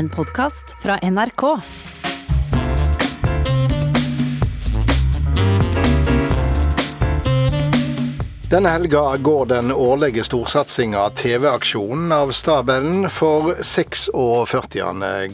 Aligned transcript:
En 0.00 0.08
podkast 0.08 0.76
fra 0.82 0.98
NRK. 1.02 1.42
Denne 8.50 8.68
helga 8.68 9.16
går 9.16 9.46
den 9.46 9.72
årlige 9.72 10.24
storsatsinga 10.24 11.10
TV-aksjonen 11.10 12.12
av 12.12 12.32
stabelen 12.32 13.10
for 13.10 13.52
46. 13.62 14.80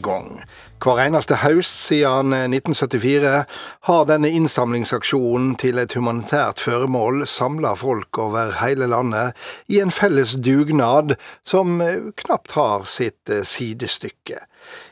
gang. 0.03 0.41
Hver 0.77 0.99
eneste 1.01 1.39
høst 1.41 1.79
siden 1.87 2.35
1974 2.35 3.31
har 3.87 4.03
denne 4.05 4.29
innsamlingsaksjonen 4.29 5.55
til 5.57 5.79
et 5.81 5.95
humanitært 5.97 6.61
føremål 6.61 7.23
samla 7.25 7.71
folk 7.79 8.19
over 8.21 8.51
hele 8.59 8.85
landet 8.91 9.33
i 9.73 9.79
en 9.81 9.95
felles 9.95 10.35
dugnad 10.37 11.15
som 11.41 11.79
knapt 12.21 12.53
har 12.59 12.85
sitt 12.85 13.33
sidestykke. 13.47 14.43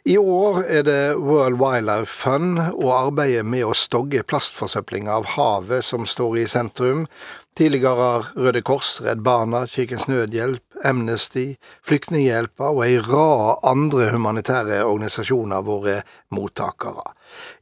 I 0.05 0.17
år 0.17 0.61
er 0.69 0.83
det 0.85 1.15
World 1.17 1.57
Wildlife 1.61 2.11
Fund 2.11 2.59
og 2.59 2.91
arbeidet 2.93 3.45
med 3.45 3.65
å 3.65 3.73
stogge 3.73 4.25
plastforsøplinga 4.27 5.15
av 5.15 5.31
havet 5.33 5.85
som 5.85 6.05
står 6.05 6.37
i 6.43 6.45
sentrum. 6.49 7.07
Tidligere 7.55 7.95
har 7.95 8.25
Røde 8.35 8.59
Kors, 8.67 8.99
Redd 9.01 9.21
Barna, 9.23 9.63
Kirkens 9.71 10.09
Nødhjelp, 10.11 10.61
Amnesty, 10.83 11.55
Flyktninghjelpa 11.87 12.67
og 12.73 12.81
ei 12.83 12.97
rad 12.99 13.63
andre 13.63 14.09
humanitære 14.11 14.81
organisasjoner 14.83 15.63
vært 15.63 16.17
mottakere. 16.35 17.13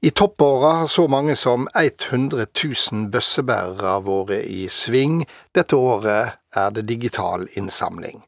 I 0.02 0.10
toppåra 0.10 0.74
har 0.82 0.90
så 0.90 1.06
mange 1.08 1.38
som 1.38 1.68
100 1.78 2.48
000 2.50 3.08
bøssebærere 3.14 4.00
vært 4.08 4.50
i 4.50 4.66
sving. 4.66 5.22
Dette 5.54 5.78
året 5.78 6.40
er 6.58 6.74
det 6.74 6.88
digital 6.90 7.46
innsamling. 7.54 8.26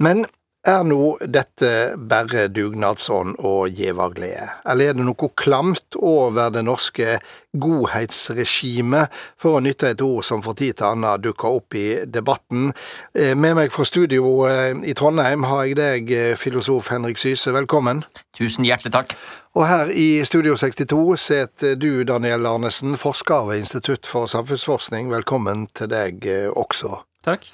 Men 0.00 0.24
er 0.62 0.84
nå 0.86 1.16
dette 1.26 1.70
bare 1.98 2.44
dugnadsånd 2.54 3.40
og 3.42 3.72
gjeverglede, 3.74 4.46
eller 4.70 4.92
er 4.92 4.96
det 4.98 5.06
noe 5.06 5.30
klamt 5.38 5.96
over 5.98 6.52
det 6.54 6.62
norske 6.66 7.16
godhetsregimet, 7.58 9.10
for 9.40 9.58
å 9.58 9.62
nytte 9.64 9.90
et 9.90 10.04
ord 10.06 10.22
som 10.26 10.42
for 10.44 10.58
tid 10.58 10.78
til 10.78 10.92
annen 10.92 11.22
dukker 11.22 11.58
opp 11.58 11.74
i 11.78 11.86
debatten? 12.06 12.70
Eh, 13.14 13.34
med 13.34 13.58
meg 13.58 13.74
fra 13.74 13.86
studio 13.88 14.46
eh, 14.46 14.70
i 14.86 14.94
Trondheim 14.98 15.48
har 15.50 15.66
jeg 15.66 15.78
deg, 15.80 16.14
eh, 16.14 16.38
filosof 16.38 16.92
Henrik 16.94 17.18
Syse, 17.18 17.50
velkommen. 17.54 18.04
Tusen 18.38 18.66
hjertelig 18.68 18.94
takk. 18.94 19.16
Og 19.58 19.66
her 19.68 19.90
i 19.90 20.22
Studio 20.24 20.54
62 20.56 21.02
sitter 21.20 21.74
du, 21.76 22.06
Daniel 22.08 22.46
Arnesen, 22.48 22.94
forsker 22.96 23.50
ved 23.50 23.66
Institutt 23.66 24.08
for 24.08 24.30
samfunnsforskning. 24.30 25.10
Velkommen 25.12 25.66
til 25.76 25.90
deg 25.92 26.24
også. 26.56 27.02
Takk. 27.26 27.50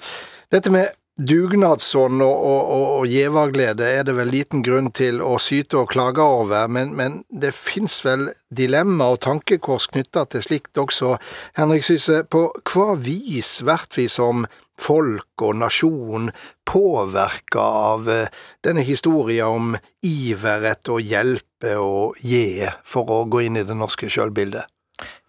Dette 0.53 0.71
med 0.71 0.98
Dugnadsånd 1.19 2.21
og, 2.23 2.43
og, 2.47 2.83
og 3.01 3.09
gjeverglede 3.11 3.87
er 3.91 4.05
det 4.07 4.13
vel 4.15 4.29
liten 4.31 4.61
grunn 4.63 4.87
til 4.95 5.19
å 5.19 5.33
syte 5.41 5.81
og 5.81 5.89
klage 5.91 6.23
over, 6.23 6.69
men, 6.71 6.93
men 6.95 7.17
det 7.27 7.51
fins 7.57 7.97
vel 8.05 8.29
dilemma 8.55 9.09
og 9.11 9.19
tankekors 9.25 9.89
knytta 9.91 10.23
til 10.31 10.45
slikt 10.45 10.79
også. 10.79 11.17
Henrik 11.59 11.83
Syse, 11.83 12.21
på 12.23 12.45
hva 12.71 12.95
vis 12.95 13.57
blir 13.65 13.83
vi 13.97 14.07
som 14.11 14.47
folk 14.79 15.43
og 15.43 15.59
nasjon 15.59 16.31
påvirka 16.69 17.67
av 17.91 18.07
eh, 18.07 18.31
denne 18.63 18.87
historien 18.87 19.51
om 19.59 19.77
iver 20.07 20.69
etter 20.71 20.95
å 20.95 21.03
hjelpe 21.03 21.75
og 21.83 22.19
gi 22.23 22.63
for 22.87 23.11
å 23.11 23.25
gå 23.27 23.43
inn 23.49 23.59
i 23.59 23.67
det 23.67 23.75
norske 23.75 24.07
sjølbildet? 24.07 24.71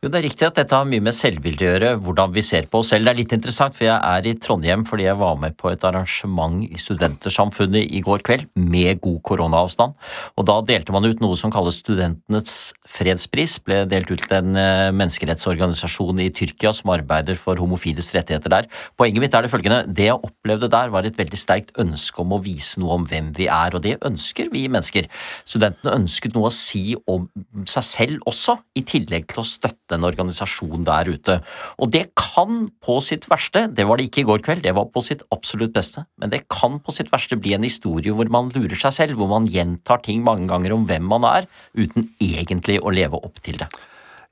Jo, 0.01 0.09
Det 0.09 0.17
er 0.17 0.25
riktig 0.25 0.47
at 0.47 0.57
dette 0.57 0.73
har 0.73 0.87
mye 0.89 1.03
med 1.05 1.13
selvbildet 1.13 1.61
å 1.61 1.67
gjøre, 1.75 1.89
hvordan 2.01 2.31
vi 2.33 2.41
ser 2.41 2.65
på 2.73 2.81
oss 2.81 2.89
selv. 2.89 3.05
Det 3.05 3.11
er 3.11 3.19
litt 3.19 3.33
interessant, 3.37 3.75
for 3.77 3.85
jeg 3.85 4.01
er 4.01 4.29
i 4.31 4.33
Trondheim 4.41 4.87
fordi 4.89 5.05
jeg 5.05 5.19
var 5.21 5.35
med 5.37 5.59
på 5.61 5.69
et 5.69 5.83
arrangement 5.85 6.63
i 6.65 6.79
Studentersamfunnet 6.81 7.85
i 7.85 8.01
går 8.01 8.25
kveld 8.25 8.47
med 8.57 9.03
god 9.05 9.19
koronaavstand. 9.29 9.93
Og 10.41 10.47
Da 10.49 10.55
delte 10.65 10.95
man 10.97 11.05
ut 11.05 11.21
noe 11.21 11.37
som 11.37 11.53
kalles 11.53 11.83
Studentenes 11.83 12.73
fredspris. 12.89 13.59
ble 13.61 13.83
delt 13.85 14.09
ut 14.09 14.25
til 14.25 14.37
en 14.39 14.57
eh, 14.57 14.89
menneskerettsorganisasjon 14.89 16.25
i 16.25 16.31
Tyrkia 16.33 16.73
som 16.73 16.95
arbeider 16.97 17.37
for 17.37 17.61
homofiles 17.61 18.09
rettigheter 18.17 18.49
der. 18.49 18.71
Poenget 18.97 19.21
mitt 19.21 19.35
er 19.37 19.43
det 19.43 19.53
følgende. 19.53 19.85
Det 19.85 20.09
jeg 20.09 20.17
opplevde 20.17 20.73
der, 20.73 20.89
var 20.89 21.05
et 21.05 21.21
veldig 21.21 21.37
sterkt 21.37 21.77
ønske 21.77 22.25
om 22.25 22.33
å 22.33 22.41
vise 22.41 22.81
noe 22.81 22.97
om 22.97 23.05
hvem 23.05 23.35
vi 23.37 23.53
er, 23.53 23.77
og 23.77 23.85
det 23.85 23.99
ønsker 24.01 24.49
vi 24.49 24.65
mennesker. 24.65 25.13
Studentene 25.45 25.93
ønsket 26.01 26.33
noe 26.33 26.49
å 26.49 26.57
si 26.57 26.97
om 27.05 27.29
seg 27.69 27.85
selv 27.85 28.25
også, 28.25 28.57
i 28.81 28.81
tillegg 28.81 29.29
til 29.29 29.45
å 29.45 29.49
støtte 29.49 29.90
en 29.97 30.07
organisasjon 30.09 30.87
der 30.87 31.11
ute. 31.11 31.39
Og 31.81 31.91
det 31.95 32.07
kan 32.19 32.69
på 32.85 32.99
sitt 33.05 33.29
verste, 33.31 33.67
det 33.73 33.87
var 33.89 34.01
det 34.01 34.09
ikke 34.09 34.25
i 34.25 34.29
går 34.29 34.45
kveld, 34.47 34.65
det 34.67 34.75
var 34.77 34.89
på 34.93 35.03
sitt 35.05 35.25
absolutt 35.35 35.75
beste, 35.77 36.07
men 36.21 36.33
det 36.33 36.45
kan 36.53 36.79
på 36.83 36.95
sitt 36.95 37.13
verste 37.13 37.39
bli 37.41 37.55
en 37.57 37.67
historie 37.67 38.15
hvor 38.15 38.31
man 38.33 38.51
lurer 38.55 38.79
seg 38.79 38.97
selv, 38.97 39.21
hvor 39.21 39.31
man 39.33 39.49
gjentar 39.51 40.03
ting 40.07 40.25
mange 40.27 40.49
ganger 40.51 40.77
om 40.77 40.87
hvem 40.89 41.07
man 41.11 41.27
er, 41.29 41.49
uten 41.79 42.11
egentlig 42.23 42.81
å 42.83 42.93
leve 42.95 43.21
opp 43.21 43.43
til 43.45 43.61
det. 43.61 43.71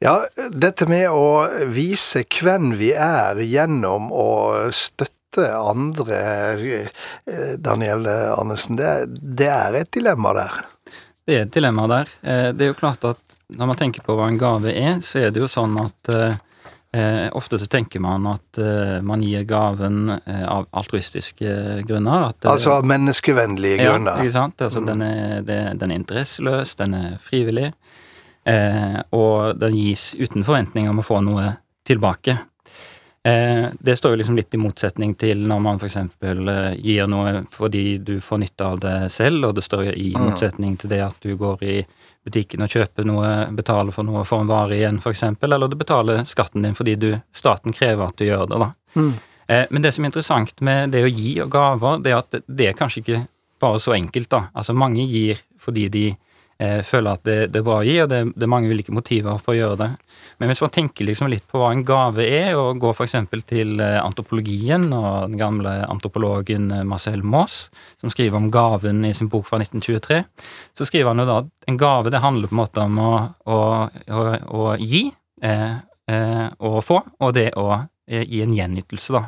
Ja, 0.04 0.14
dette 0.54 0.86
med 0.86 1.08
å 1.10 1.42
vise 1.74 2.22
hvem 2.22 2.70
vi 2.78 2.92
er 2.94 3.40
gjennom 3.42 4.12
å 4.14 4.28
støtte 4.70 5.48
andre, 5.58 6.18
eh, 7.26 7.56
Daniel 7.58 8.06
Andersen, 8.06 8.78
det, 8.78 8.92
det 9.10 9.50
er 9.50 9.80
et 9.80 9.90
dilemma 9.94 10.36
der. 10.38 10.60
Det 11.28 11.34
er 11.34 11.42
et 11.44 11.52
dilemma 11.52 11.84
der. 11.90 12.14
Eh, 12.22 12.46
det 12.56 12.64
er 12.64 12.70
jo 12.70 12.78
klart 12.78 13.02
at 13.04 13.37
når 13.48 13.70
man 13.70 13.78
tenker 13.80 14.04
på 14.04 14.16
hva 14.18 14.28
en 14.28 14.38
gave 14.40 14.74
er, 14.76 15.00
så 15.04 15.24
er 15.24 15.32
det 15.32 15.40
jo 15.40 15.48
sånn 15.50 15.76
at 15.80 16.10
eh, 16.12 16.40
eh, 16.92 17.28
ofte 17.36 17.58
så 17.60 17.68
tenker 17.70 18.02
man 18.04 18.26
at 18.28 18.60
eh, 18.60 18.98
man 19.04 19.22
gir 19.24 19.46
gaven 19.48 20.12
eh, 20.18 20.44
av 20.44 20.68
altruistiske 20.76 21.54
grunner. 21.88 22.28
At, 22.32 22.48
altså 22.50 22.78
av 22.78 22.88
menneskevennlige 22.88 23.80
grunner. 23.84 24.18
Ja, 24.18 24.26
ikke 24.26 24.36
sant. 24.36 24.60
Altså, 24.60 24.82
mm. 24.84 24.90
den, 24.90 25.06
er, 25.06 25.40
det, 25.48 25.58
den, 25.80 25.94
er, 25.94 26.02
interesseløs, 26.02 26.76
den 26.80 26.98
er 26.98 27.16
frivillig, 27.22 27.72
eh, 28.44 29.00
og 29.16 29.56
den 29.62 29.80
gis 29.80 30.12
uten 30.18 30.44
forventning 30.44 30.90
om 30.92 31.00
å 31.00 31.06
få 31.06 31.22
noe 31.24 31.54
tilbake. 31.88 32.36
Eh, 33.28 33.64
det 33.80 33.96
står 33.96 34.12
jo 34.12 34.20
liksom 34.20 34.36
litt 34.38 34.54
i 34.54 34.60
motsetning 34.60 35.16
til 35.18 35.40
når 35.48 35.64
man 35.64 35.80
f.eks. 35.80 35.96
gir 36.84 37.08
noe 37.10 37.42
fordi 37.50 37.98
du 37.98 38.18
får 38.24 38.44
nytte 38.44 38.68
av 38.68 38.84
det 38.84 38.98
selv, 39.12 39.48
og 39.48 39.56
det 39.56 39.64
står 39.66 39.90
i 39.94 40.12
mm. 40.14 40.20
motsetning 40.28 40.76
til 40.78 40.92
det 40.92 41.02
at 41.08 41.18
du 41.24 41.32
går 41.40 41.64
i 41.64 41.78
butikken 42.26 42.64
og 42.64 42.72
kjøper 42.72 43.06
noe, 43.08 43.30
betaler 43.56 43.94
for 43.94 44.06
noe 44.06 44.24
for 44.28 44.42
en 44.42 44.50
vare 44.50 44.76
igjen, 44.76 45.00
f.eks., 45.00 45.24
eller 45.46 45.68
du 45.70 45.76
betaler 45.78 46.24
skatten 46.28 46.66
din 46.66 46.76
fordi 46.76 46.96
du, 47.00 47.10
staten 47.32 47.74
krever 47.76 48.08
at 48.08 48.18
du 48.18 48.26
gjør 48.26 48.46
det. 48.50 48.60
da. 48.64 48.70
Mm. 48.98 49.12
Eh, 49.48 49.66
men 49.70 49.84
det 49.84 49.94
som 49.96 50.04
er 50.04 50.12
interessant 50.12 50.60
med 50.64 50.92
det 50.92 51.04
å 51.06 51.10
gi 51.10 51.38
og 51.44 51.52
gaver, 51.52 52.00
det 52.04 52.12
er 52.12 52.20
at 52.20 52.40
det 52.46 52.70
er 52.70 52.78
kanskje 52.78 53.04
ikke 53.04 53.20
bare 53.62 53.80
så 53.82 53.94
enkelt. 53.96 54.30
da. 54.30 54.42
Altså 54.52 54.76
Mange 54.76 55.06
gir 55.08 55.40
fordi 55.58 55.88
de 55.88 56.04
føler 56.58 57.14
at 57.14 57.22
det, 57.22 57.36
det, 57.52 57.60
er 57.60 57.66
bra 57.66 57.76
å 57.78 57.86
gi, 57.86 57.94
og 58.02 58.08
det, 58.10 58.16
det, 58.34 58.42
er 58.42 58.50
mange 58.50 58.72
ulike 58.72 58.90
motiver 58.94 59.38
for 59.38 59.54
å 59.54 59.58
gjøre 59.58 59.76
det. 59.78 59.88
Men 60.40 60.50
hvis 60.50 60.62
man 60.62 60.72
tenker 60.74 61.06
liksom 61.06 61.30
litt 61.30 61.46
på 61.50 61.60
hva 61.60 61.70
en 61.74 61.84
gave 61.86 62.24
er, 62.26 62.56
og 62.58 62.80
går 62.82 62.96
f.eks. 62.96 63.14
til 63.46 63.78
eh, 63.82 63.98
antropologien 64.02 64.88
og 64.90 65.28
den 65.28 65.38
gamle 65.38 65.74
antropologen 65.86 66.70
eh, 66.74 66.84
Marcel 66.86 67.22
Moss, 67.22 67.68
som 68.00 68.10
skriver 68.10 68.38
om 68.40 68.50
gaven 68.54 69.04
i 69.06 69.12
sin 69.14 69.30
bok 69.30 69.46
fra 69.46 69.60
1923, 69.62 70.20
så 70.78 70.88
skriver 70.88 71.12
han 71.12 71.22
jo 71.22 71.28
da 71.28 71.38
at 71.44 71.70
en 71.70 71.78
gave 71.78 72.10
det 72.14 72.22
handler 72.24 72.50
på 72.50 72.56
en 72.56 72.62
måte 72.62 72.86
om 72.86 73.00
å, 73.02 73.12
å, 73.46 73.60
å, 74.18 74.26
å 74.58 74.68
gi 74.82 75.04
eh, 75.42 75.78
eh, 76.10 76.46
og 76.58 76.80
få, 76.86 77.02
og 77.22 77.34
det 77.38 77.52
å 77.58 77.70
eh, 77.74 78.26
gi 78.26 78.42
en 78.42 78.58
gjenytelse, 78.58 79.14
da. 79.14 79.26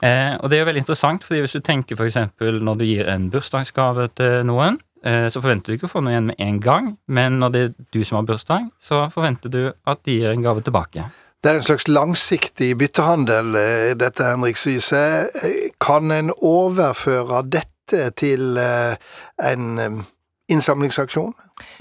Eh, 0.00 0.36
og 0.40 0.48
det 0.48 0.56
er 0.56 0.62
jo 0.62 0.70
veldig 0.70 0.84
interessant, 0.84 1.24
fordi 1.24 1.42
hvis 1.44 1.56
du 1.56 1.64
tenker 1.64 1.96
f.eks. 1.96 2.20
når 2.40 2.80
du 2.80 2.86
gir 2.88 3.08
en 3.12 3.28
bursdagsgave 3.32 4.08
til 4.16 4.40
noen, 4.48 4.80
Eh, 4.80 4.89
så 5.00 5.40
forventer 5.40 5.72
du 5.72 5.78
ikke 5.78 5.88
å 5.88 5.92
få 5.94 6.02
noe 6.04 6.12
igjen 6.12 6.26
med 6.28 6.42
en 6.44 6.58
gang, 6.60 6.88
men 7.08 7.38
når 7.40 7.52
det 7.54 7.60
er 7.62 7.70
du 7.96 8.02
som 8.04 8.18
har 8.18 8.26
bursdag, 8.28 8.66
så 8.84 9.06
forventer 9.08 9.48
du 9.48 9.62
at 9.88 10.02
de 10.04 10.18
gir 10.18 10.34
en 10.34 10.44
gave 10.44 10.60
tilbake. 10.66 11.06
Det 11.40 11.48
er 11.48 11.56
en 11.56 11.64
slags 11.64 11.88
langsiktig 11.88 12.74
byttehandel, 12.76 13.54
eh, 13.56 13.94
dette, 13.96 14.26
Henrik. 14.28 14.60
Eh, 14.60 15.70
kan 15.80 16.12
en 16.12 16.28
overføre 16.36 17.40
dette 17.48 18.10
til 18.20 18.60
en 18.60 20.04
innsamlingsaksjon? 20.50 21.32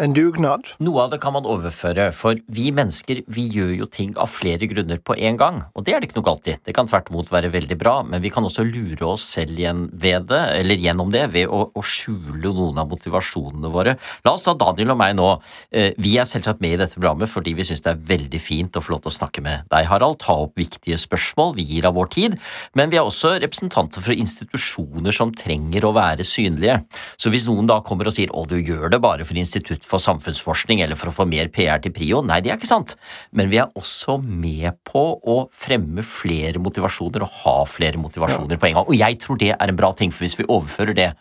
En 0.01 0.15
dugnad? 0.15 0.67
Noe 0.83 1.05
av 1.05 1.13
det 1.13 1.21
kan 1.23 1.35
man 1.35 1.47
overføre, 1.49 2.09
for 2.15 2.39
vi 2.51 2.69
mennesker 2.75 3.23
vi 3.31 3.45
gjør 3.53 3.73
jo 3.81 3.89
ting 3.91 4.15
av 4.19 4.31
flere 4.31 4.69
grunner 4.71 5.01
på 5.01 5.17
en 5.17 5.39
gang. 5.39 5.61
Og 5.75 5.85
det 5.87 5.95
er 5.95 6.01
det 6.01 6.09
ikke 6.09 6.19
noe 6.19 6.29
galt 6.31 6.49
i. 6.51 6.57
Det 6.65 6.75
kan 6.75 6.89
tvert 6.89 7.11
imot 7.11 7.31
være 7.33 7.51
veldig 7.53 7.79
bra, 7.79 7.95
men 8.07 8.23
vi 8.23 8.31
kan 8.33 8.45
også 8.45 8.65
lure 8.67 9.09
oss 9.09 9.25
selv 9.37 9.57
igjen 9.59 9.87
ved 9.93 10.29
det, 10.31 10.41
eller 10.59 10.79
gjennom 10.79 11.13
det, 11.13 11.25
ved 11.33 11.51
å, 11.51 11.65
å 11.71 11.85
skjule 11.85 12.53
noen 12.55 12.79
av 12.81 12.89
motivasjonene 12.91 13.73
våre. 13.73 13.95
La 14.25 14.35
oss 14.35 14.45
ta 14.45 14.55
Daniel 14.57 14.95
og 14.95 14.99
meg 15.01 15.15
nå. 15.19 15.29
Eh, 15.71 15.91
vi 16.01 16.15
er 16.19 16.27
selvsagt 16.29 16.61
med 16.63 16.75
i 16.75 16.81
dette 16.81 16.99
programmet 16.99 17.29
fordi 17.29 17.55
vi 17.57 17.65
syns 17.67 17.83
det 17.85 17.93
er 17.93 18.05
veldig 18.09 18.41
fint 18.41 18.77
lov 18.89 19.01
til 19.03 19.11
å 19.11 19.15
snakke 19.15 19.43
med 19.43 19.67
deg, 19.71 19.87
Harald, 19.89 20.19
ta 20.23 20.35
opp 20.45 20.57
viktige 20.59 20.97
spørsmål, 20.99 21.55
vi 21.57 21.65
gir 21.67 21.87
av 21.89 21.95
vår 21.97 22.09
tid, 22.13 22.37
men 22.77 22.91
vi 22.91 22.99
er 22.99 23.07
også 23.07 23.35
representanter 23.43 24.03
for 24.03 24.15
institusjoner 24.15 25.15
som 25.15 25.33
trenger 25.35 25.87
å 25.87 25.93
være 25.95 26.25
synlige. 26.27 26.79
Så 27.19 27.31
hvis 27.33 27.47
noen 27.49 27.69
da 27.69 27.79
kommer 27.85 28.09
og 28.09 28.15
sier 28.15 28.33
å, 28.33 28.45
du 28.49 28.57
gjør 28.57 28.93
det 28.93 29.01
bare 29.03 29.27
for 29.27 29.39
Institutt 29.69 29.85
for 29.85 30.01
samfunnsforskning 30.01 30.81
eller 30.81 30.97
for 30.97 31.11
å 31.11 31.13
få 31.13 31.25
mer 31.29 31.49
PR 31.53 31.81
til 31.83 31.93
Prio. 31.93 32.21
Nei, 32.25 32.39
det 32.41 32.51
er 32.51 32.57
ikke 32.57 32.69
sant. 32.69 32.95
Men 33.31 33.49
vi 33.51 33.59
er 33.61 33.69
også 33.77 34.17
med 34.23 34.79
på 34.87 35.03
å 35.21 35.37
fremme 35.53 36.03
flere 36.05 36.61
motivasjoner 36.61 37.25
og 37.25 37.35
ha 37.43 37.55
flere 37.69 38.01
motivasjoner 38.01 38.57
ja. 38.57 38.59
på 38.59 38.69
en 38.69 38.79
gang. 38.79 38.89
Og 38.89 38.97
jeg 38.97 39.19
tror 39.21 39.39
det 39.41 39.53
er 39.53 39.69
en 39.69 39.77
bra 39.77 39.91
ting, 39.93 40.13
for 40.13 40.25
hvis 40.25 40.39
vi 40.39 40.47
overfører 40.49 40.97
det 40.97 41.11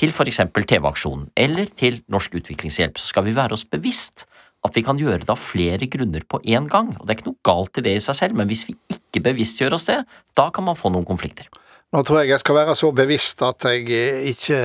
til 0.00 0.12
f.eks. 0.12 0.42
TV-aksjonen 0.52 1.30
eller 1.38 1.70
til 1.72 2.02
Norsk 2.12 2.36
utviklingshjelp, 2.40 3.00
så 3.00 3.14
skal 3.14 3.28
vi 3.28 3.36
være 3.36 3.56
oss 3.56 3.64
bevisst 3.64 4.26
at 4.64 4.76
vi 4.76 4.84
kan 4.84 5.00
gjøre 5.00 5.24
det 5.24 5.32
av 5.32 5.40
flere 5.40 5.88
grunner 5.92 6.24
på 6.28 6.40
én 6.44 6.68
gang. 6.68 6.94
Og 6.98 7.06
Det 7.06 7.14
er 7.14 7.20
ikke 7.20 7.30
noe 7.32 7.44
galt 7.46 7.80
i 7.80 7.84
det 7.84 7.98
i 7.98 8.04
seg 8.04 8.20
selv, 8.20 8.36
men 8.36 8.48
hvis 8.48 8.66
vi 8.68 8.76
ikke 8.92 9.24
bevisstgjør 9.28 9.76
oss 9.76 9.88
det, 9.88 10.02
da 10.36 10.48
kan 10.52 10.64
man 10.66 10.78
få 10.78 10.92
noen 10.92 11.08
konflikter. 11.08 11.48
Nå 11.94 12.02
tror 12.02 12.22
jeg 12.22 12.32
jeg 12.32 12.42
skal 12.42 12.56
være 12.58 12.74
så 12.78 12.90
bevisst 12.96 13.42
at 13.46 13.66
jeg 13.70 13.84
ikke 14.32 14.58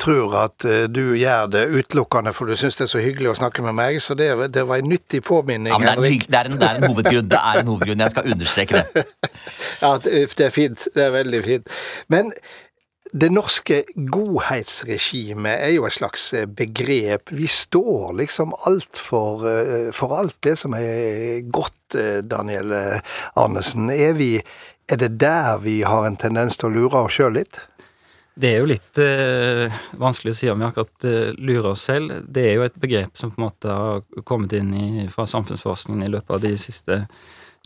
tror 0.00 0.36
at 0.44 0.66
eh, 0.68 0.84
du 0.86 1.16
gjør 1.18 1.50
det 1.50 1.64
utelukkende 1.74 2.34
for 2.36 2.46
du 2.46 2.54
syns 2.58 2.78
det 2.78 2.86
er 2.86 2.92
så 2.92 3.02
hyggelig 3.02 3.32
å 3.32 3.38
snakke 3.40 3.64
med 3.66 3.74
meg, 3.78 3.98
så 4.04 4.14
det, 4.18 4.30
det 4.54 4.62
var 4.68 4.78
en 4.78 4.92
nyttig 4.92 5.24
påminning. 5.26 5.72
Ja, 5.74 5.80
men 5.82 5.90
det 5.90 5.98
er, 5.98 6.06
en, 6.06 6.26
det, 6.28 6.38
er 6.38 6.50
en, 6.52 6.58
det 6.60 6.68
er 6.68 6.78
en 6.78 6.90
hovedgrunn. 6.92 7.30
Det 7.32 7.44
er 7.52 7.62
en 7.62 7.72
hovedgrunn. 7.72 8.06
Jeg 8.06 8.14
skal 8.14 8.34
understreke 8.36 8.82
det. 8.82 9.06
ja, 9.84 9.96
det 10.06 10.46
er 10.46 10.54
fint. 10.54 10.90
Det 10.94 11.08
er 11.08 11.16
veldig 11.18 11.42
fint. 11.48 11.80
Men 12.12 12.30
det 13.12 13.28
norske 13.28 13.82
godhetsregimet 14.08 15.60
er 15.66 15.74
jo 15.74 15.84
et 15.84 15.92
slags 15.92 16.30
eh, 16.36 16.46
begrep. 16.48 17.32
Vi 17.36 17.46
står 17.50 18.14
liksom 18.22 18.54
alt 18.68 18.96
for, 18.96 19.44
eh, 19.48 19.90
for 19.92 20.16
alt 20.16 20.38
det 20.46 20.54
som 20.62 20.72
er 20.78 21.42
godt, 21.52 21.98
eh, 21.98 22.22
Daniel 22.24 22.72
Arnesen. 23.36 23.90
Er, 23.92 24.14
vi, 24.16 24.30
er 24.92 25.00
det 25.00 25.14
der 25.22 25.56
vi 25.62 25.80
har 25.86 26.06
en 26.06 26.18
tendens 26.20 26.58
til 26.60 26.68
å 26.68 26.74
lure 26.76 26.96
oss 27.06 27.16
sjøl 27.16 27.32
litt? 27.40 27.62
Det 28.32 28.48
er 28.48 28.62
jo 28.62 28.68
litt 28.70 28.98
eh, 29.02 29.80
vanskelig 30.00 30.32
å 30.32 30.36
si 30.38 30.48
om 30.48 30.62
vi 30.62 30.68
akkurat 30.68 31.04
eh, 31.08 31.32
lurer 31.36 31.74
oss 31.74 31.84
selv. 31.90 32.14
Det 32.24 32.46
er 32.48 32.54
jo 32.56 32.64
et 32.64 32.78
begrep 32.80 33.18
som 33.20 33.32
på 33.32 33.36
en 33.40 33.44
måte 33.44 33.68
har 33.68 34.00
kommet 34.28 34.54
inn 34.56 34.70
i, 34.72 35.04
fra 35.12 35.26
samfunnsforskningen 35.28 36.06
i 36.06 36.12
løpet 36.14 36.32
av 36.38 36.40
de 36.44 36.52
siste 36.60 37.02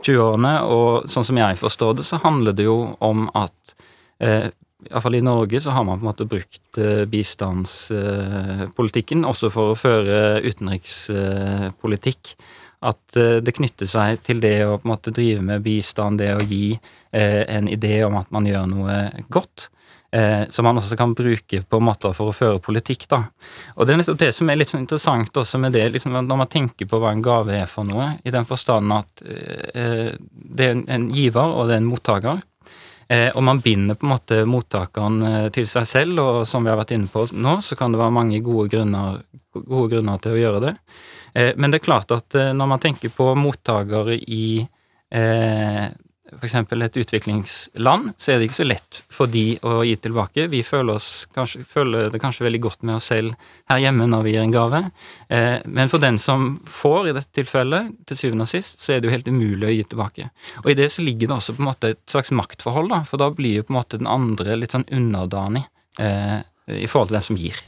20 0.02 0.22
årene. 0.24 0.54
Og 0.66 1.06
sånn 1.10 1.26
som 1.28 1.38
jeg 1.38 1.60
forstår 1.60 1.92
det, 2.00 2.04
så 2.08 2.18
handler 2.24 2.52
det 2.58 2.66
jo 2.66 2.78
om 2.98 3.28
at 3.38 3.76
eh, 4.18 4.50
Iallfall 4.90 5.18
i 5.18 5.24
Norge 5.24 5.60
så 5.62 5.70
har 5.74 5.84
man 5.86 5.98
på 5.98 6.04
en 6.04 6.10
måte 6.10 6.30
brukt 6.30 6.78
eh, 6.82 7.04
bistandspolitikken 7.10 9.24
også 9.26 9.50
for 9.54 9.64
å 9.72 9.78
føre 9.78 10.40
utenrikspolitikk. 10.44 12.22
At 12.86 13.16
eh, 13.18 13.38
det 13.44 13.56
knytter 13.56 13.88
seg 13.90 14.20
til 14.26 14.42
det 14.42 14.58
å 14.66 14.76
på 14.76 14.86
en 14.86 14.92
måte 14.94 15.14
drive 15.14 15.44
med 15.44 15.64
bistand, 15.64 16.20
det 16.22 16.34
å 16.36 16.44
gi 16.44 16.74
eh, 16.76 17.42
en 17.56 17.70
idé 17.70 18.00
om 18.06 18.18
at 18.20 18.30
man 18.34 18.46
gjør 18.48 18.68
noe 18.74 19.00
godt. 19.32 19.70
Som 20.48 20.64
man 20.64 20.78
også 20.78 20.96
kan 20.96 21.10
bruke 21.18 21.58
på 21.66 21.78
måter 21.82 22.12
for 22.16 22.30
å 22.30 22.32
føre 22.32 22.60
politikk. 22.62 23.02
da. 23.10 23.18
Og 23.74 23.84
Det 23.84 23.92
er 23.92 23.98
nettopp 24.00 24.20
det 24.22 24.28
som 24.32 24.48
er 24.48 24.56
litt 24.56 24.70
sånn 24.70 24.84
interessant 24.86 25.40
også 25.42 25.58
med 25.60 25.74
det, 25.76 25.82
liksom, 25.92 26.14
når 26.14 26.38
man 26.40 26.48
tenker 26.48 26.88
på 26.88 27.00
hva 27.02 27.10
en 27.12 27.24
gave 27.26 27.52
er 27.52 27.66
for 27.68 27.84
noe, 27.84 28.06
i 28.24 28.32
den 28.32 28.46
forstand 28.48 28.94
at 28.96 29.20
det 29.20 30.68
er 30.70 30.78
en 30.94 31.08
giver 31.12 31.50
og 31.50 31.68
det 31.68 31.76
er 31.76 31.82
en 31.82 31.90
mottaker. 31.90 32.40
Eh, 33.08 33.28
og 33.36 33.42
man 33.46 33.60
binder 33.62 33.94
på 33.94 34.06
en 34.06 34.12
måte 34.16 34.40
mottakeren 34.50 35.20
eh, 35.22 35.44
til 35.54 35.68
seg 35.70 35.86
selv, 35.86 36.18
og 36.18 36.38
som 36.50 36.64
vi 36.66 36.72
har 36.72 36.80
vært 36.80 36.96
inne 36.96 37.10
på 37.10 37.22
nå, 37.38 37.60
så 37.62 37.78
kan 37.78 37.94
det 37.94 38.00
være 38.00 38.14
mange 38.16 38.40
gode 38.42 38.72
grunner, 38.72 39.20
gode 39.54 39.92
grunner 39.92 40.22
til 40.22 40.34
å 40.34 40.40
gjøre 40.40 40.62
det. 40.64 40.72
Eh, 41.36 41.52
men 41.56 41.70
det 41.70 41.82
er 41.82 41.86
klart 41.90 42.16
at 42.16 42.40
når 42.56 42.72
man 42.72 42.82
tenker 42.82 43.12
på 43.14 43.30
mottakere 43.38 44.16
i 44.16 44.64
f.eks. 46.34 46.54
et 46.54 46.96
utviklingsland, 46.96 48.10
så 48.18 48.32
er 48.32 48.38
det 48.38 48.48
ikke 48.48 48.58
så 48.58 48.66
lett 48.66 48.98
for 49.12 49.30
de 49.30 49.44
å 49.66 49.78
gi 49.86 49.94
tilbake. 50.02 50.48
Vi 50.50 50.62
føler, 50.66 50.98
kanskje, 51.34 51.62
føler, 51.68 52.10
det 52.10 52.20
kanskje 52.22 52.46
veldig 52.46 52.60
godt 52.64 52.82
med 52.86 52.98
oss 52.98 53.10
selv 53.12 53.36
her 53.70 53.82
hjemme 53.82 54.08
når 54.10 54.26
vi 54.26 54.34
gir 54.34 54.42
en 54.42 54.54
gave. 54.54 54.82
Eh, 55.28 55.62
men 55.66 55.92
for 55.92 56.02
den 56.02 56.18
som 56.22 56.56
får, 56.66 57.10
i 57.10 57.16
dette 57.16 57.32
tilfellet, 57.40 57.94
til 58.08 58.20
syvende 58.20 58.48
og 58.48 58.52
sist, 58.52 58.82
så 58.82 58.94
er 58.94 59.00
det 59.00 59.10
jo 59.10 59.14
helt 59.14 59.30
umulig 59.30 59.68
å 59.68 59.74
gi 59.76 59.86
tilbake. 59.92 60.28
Og 60.64 60.70
i 60.72 60.78
det 60.78 60.90
så 60.94 61.06
ligger 61.06 61.30
det 61.30 61.38
også 61.38 61.56
på 61.56 61.62
en 61.62 61.70
måte 61.70 61.94
et 61.94 62.04
slags 62.10 62.34
maktforhold, 62.34 62.90
da, 62.92 63.02
for 63.06 63.22
da 63.22 63.30
blir 63.34 63.60
jo 63.60 63.66
på 63.68 63.74
en 63.74 63.80
måte 63.80 64.02
den 64.02 64.10
andre 64.10 64.58
litt 64.58 64.74
sånn 64.74 64.88
underdanig 64.90 65.66
eh, 66.02 66.40
i 66.66 66.88
forhold 66.90 67.12
til 67.12 67.20
den 67.20 67.28
som 67.30 67.38
gir. 67.38 67.62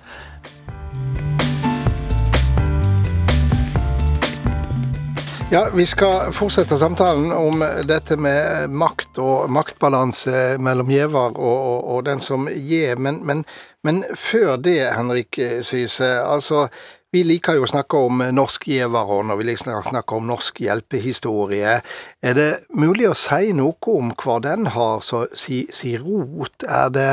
Ja, 5.50 5.68
Vi 5.74 5.86
skal 5.86 6.32
fortsette 6.36 6.76
samtalen 6.76 7.30
om 7.32 7.62
dette 7.88 8.18
med 8.20 8.68
makt 8.68 9.16
og 9.16 9.48
maktbalanse 9.48 10.58
mellom 10.60 10.90
gjevar 10.92 11.38
og, 11.40 11.54
og, 11.70 11.78
og, 11.88 12.02
den 12.04 12.20
som 12.20 12.44
gir. 12.52 13.00
Men, 13.00 13.22
men, 13.24 13.40
men, 13.80 14.02
før 14.12 14.58
det, 14.60 14.82
Henrik 14.92 15.40
Syse. 15.64 16.10
altså 16.20 16.66
vi 17.12 17.22
liker 17.24 17.56
jo 17.56 17.64
å 17.64 17.70
snakke 17.72 17.96
om 17.96 18.20
norsk 18.36 18.68
giverånd, 18.68 19.32
og 19.32 19.40
vi 19.40 19.48
liker 19.48 19.78
å 19.78 19.86
snakke 19.88 20.18
om 20.18 20.28
norsk 20.28 20.60
hjelpehistorie. 20.60 21.78
Er 22.20 22.36
det 22.36 22.50
mulig 22.76 23.08
å 23.08 23.16
si 23.16 23.54
noe 23.56 23.94
om 23.94 24.12
hva 24.20 24.36
den 24.44 24.68
har 24.76 25.00
så 25.00 25.24
si 25.32 25.96
rot? 25.96 26.68
Er 26.68 26.92
det 26.92 27.12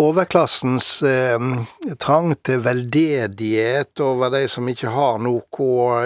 overklassens 0.00 0.86
eh, 1.08 1.46
trang 2.02 2.34
til 2.44 2.62
veldedighet 2.64 4.02
over 4.04 4.32
de 4.34 4.44
som 4.50 4.68
ikke 4.68 4.92
har 4.92 5.20
noe 5.24 5.42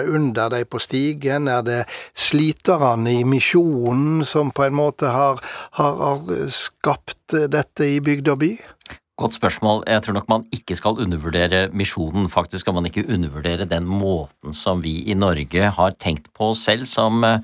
under 0.07 0.51
de 0.53 0.63
på 0.65 0.79
stigen? 0.79 1.49
Er 1.51 1.65
det 1.67 1.81
sliterne 2.15 3.17
i 3.19 3.25
misjonen 3.27 4.23
som 4.27 4.53
på 4.55 4.67
en 4.67 4.77
måte 4.79 5.11
har, 5.11 5.41
har, 5.79 6.03
har 6.05 6.47
skapt 6.47 7.35
dette 7.51 7.87
i 7.87 7.99
bygd 8.03 8.31
og 8.31 8.43
by? 8.45 8.53
Godt 9.21 9.35
spørsmål. 9.37 9.83
Jeg 9.85 10.01
tror 10.01 10.15
nok 10.17 10.29
man 10.31 10.47
ikke 10.55 10.75
skal 10.77 10.97
undervurdere 11.03 11.67
misjonen. 11.77 12.29
Faktisk 12.31 12.63
skal 12.63 12.73
man 12.73 12.87
ikke 12.89 13.03
undervurdere 13.05 13.67
den 13.69 13.85
måten 13.85 14.55
som 14.55 14.81
vi 14.81 15.01
i 15.03 15.13
Norge 15.13 15.67
har 15.75 15.99
tenkt 15.99 16.31
på 16.33 16.53
selv 16.57 16.87
som 16.89 17.21
eh, 17.27 17.43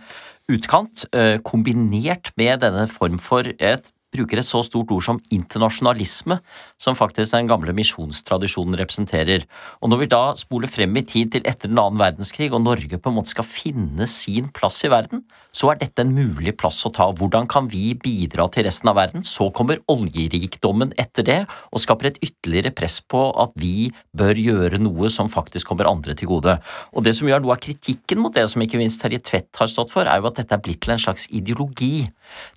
utkant, 0.50 1.06
eh, 1.14 1.38
kombinert 1.46 2.32
med 2.40 2.64
denne 2.64 2.88
form 2.90 3.20
for 3.22 3.46
et 3.60 3.92
bruker 4.18 4.42
et 4.42 4.48
så 4.48 4.64
stort 4.66 4.92
ord 4.94 5.06
som 5.06 5.22
internasjonalisme, 5.34 6.40
som 6.81 6.98
faktisk 6.98 7.36
den 7.36 7.50
gamle 7.50 7.74
misjonstradisjonen 7.78 8.78
representerer. 8.81 9.46
Og 9.81 9.92
når 9.92 10.04
vi 10.04 10.12
da 10.12 10.22
spoler 10.40 10.72
frem 10.72 10.98
i 11.00 11.06
tid 11.08 11.36
til 11.36 11.48
etter 11.48 11.72
den 11.72 11.80
annen 11.81 12.02
verdenskrig, 12.02 12.52
og 12.52 12.66
Norge 12.66 13.00
på 13.00 13.12
en 13.12 13.18
måte 13.19 13.34
skal 13.34 13.48
finne 13.48 14.10
sin 14.12 14.52
plass 14.56 14.84
i 14.88 14.92
verden, 14.92 15.24
så 15.58 15.72
er 15.72 15.80
dette 15.81 16.04
en 16.04 16.14
mulig 16.14 16.54
plass 16.60 16.84
å 16.86 16.92
ta. 16.94 17.08
Hvordan 17.18 17.48
kan 17.50 17.69
vi 17.72 17.96
bidra 17.98 18.46
til 18.54 18.68
resten 18.68 18.92
av 18.92 18.98
verden? 19.00 19.24
Så 19.25 19.50
kommer 19.56 19.81
oljerikdommen 19.90 20.94
etter 21.02 21.25
det, 21.25 21.40
og 21.72 21.81
skaper 21.81 22.12
et 22.12 22.19
ytterligere 22.22 22.74
press 22.78 23.00
på 23.02 23.24
at 23.42 23.56
vi 23.58 23.90
bør 24.18 24.38
gjøre 24.38 24.81
noe 24.81 25.10
som 25.14 25.31
faktisk 25.34 25.72
kommer 25.72 25.90
andre 25.90 26.16
til 26.18 26.30
gode. 26.30 26.58
Og 26.94 27.06
det 27.06 27.16
som 27.18 27.30
gjør 27.30 27.44
noe 27.44 27.56
av 27.58 27.64
kritikken 27.64 28.22
mot 28.22 28.36
det 28.36 28.46
som 28.52 28.62
ikke 28.64 28.80
minst 28.81 29.02
Terje 29.02 29.22
Tvedt 29.24 29.62
har 29.62 29.72
stått 29.72 29.94
for, 29.94 30.06
er 30.06 30.22
jo 30.22 30.30
at 30.30 30.42
dette 30.42 30.54
er 30.54 30.64
blitt 30.64 30.84
til 30.86 30.94
en 30.94 31.02
slags 31.02 31.28
ideologi, 31.34 32.08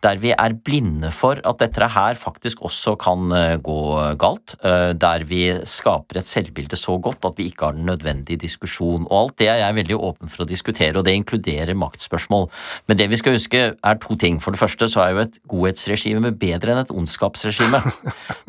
der 0.05 0.21
vi 0.21 0.33
er 0.33 0.57
blinde 0.65 1.11
for 1.15 1.41
at 1.45 1.61
dette 1.61 1.89
her 1.95 2.17
faktisk 2.19 2.63
også 2.67 2.97
kan 3.01 3.33
eh, 3.37 3.57
gå 3.61 3.81
galt, 4.21 4.55
eh, 4.65 4.93
der 4.97 5.25
vi 5.29 5.43
skaper 5.69 6.21
et 6.21 6.29
selvbilde 6.29 6.79
så 6.79 6.97
godt 7.03 7.27
at 7.29 7.39
vi 7.39 7.51
ikke 7.51 7.69
har 7.69 7.77
den 7.77 7.89
nødvendige 7.89 8.41
diskusjon. 8.41 9.07
Og 9.11 9.17
alt 9.19 9.37
det 9.43 9.51
er 9.53 9.61
jeg 9.63 9.79
veldig 9.81 9.99
åpen 9.99 10.33
for 10.33 10.45
å 10.45 10.49
diskutere, 10.49 10.97
og 10.99 11.07
det 11.07 11.17
inkluderer 11.19 11.77
maktspørsmål. 11.79 12.49
Men 12.89 13.01
det 13.01 13.11
vi 13.13 13.21
skal 13.21 13.37
huske 13.37 13.63
er 13.75 14.01
to 14.03 14.17
ting. 14.21 14.41
For 14.43 14.57
det 14.57 14.63
første 14.63 14.89
så 14.91 15.05
er 15.05 15.15
jo 15.15 15.25
et 15.25 15.41
godhetsregime 15.51 16.33
bedre 16.41 16.75
enn 16.75 16.83
et 16.85 16.95
ondskapsregime. 16.95 17.83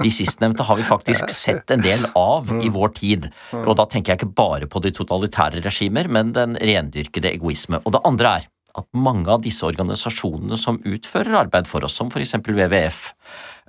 De 0.01 0.13
sistnevnte 0.13 0.65
har 0.67 0.79
vi 0.79 0.87
faktisk 0.87 1.31
sett 1.33 1.71
en 1.73 1.83
del 1.83 2.07
av 2.17 2.51
i 2.61 2.71
vår 2.71 2.95
tid. 2.97 3.29
Og 3.65 3.75
da 3.79 3.87
tenker 3.89 4.13
jeg 4.13 4.21
ikke 4.21 4.39
bare 4.39 4.69
på 4.71 4.81
de 4.83 4.93
totalitære 4.95 5.63
regimer, 5.65 6.09
men 6.11 6.33
den 6.35 6.57
rendyrkede 6.59 7.33
egoisme. 7.35 7.81
Og 7.85 7.95
det 7.95 8.03
andre 8.07 8.37
er 8.39 8.49
at 8.77 8.87
mange 8.95 9.29
av 9.31 9.43
disse 9.45 9.65
organisasjonene 9.67 10.57
som 10.59 10.79
utfører 10.87 11.43
arbeid 11.45 11.69
for 11.69 11.85
oss, 11.85 11.97
som 11.99 12.11
for 12.13 12.23
eksempel 12.23 12.55
WWF, 12.57 13.01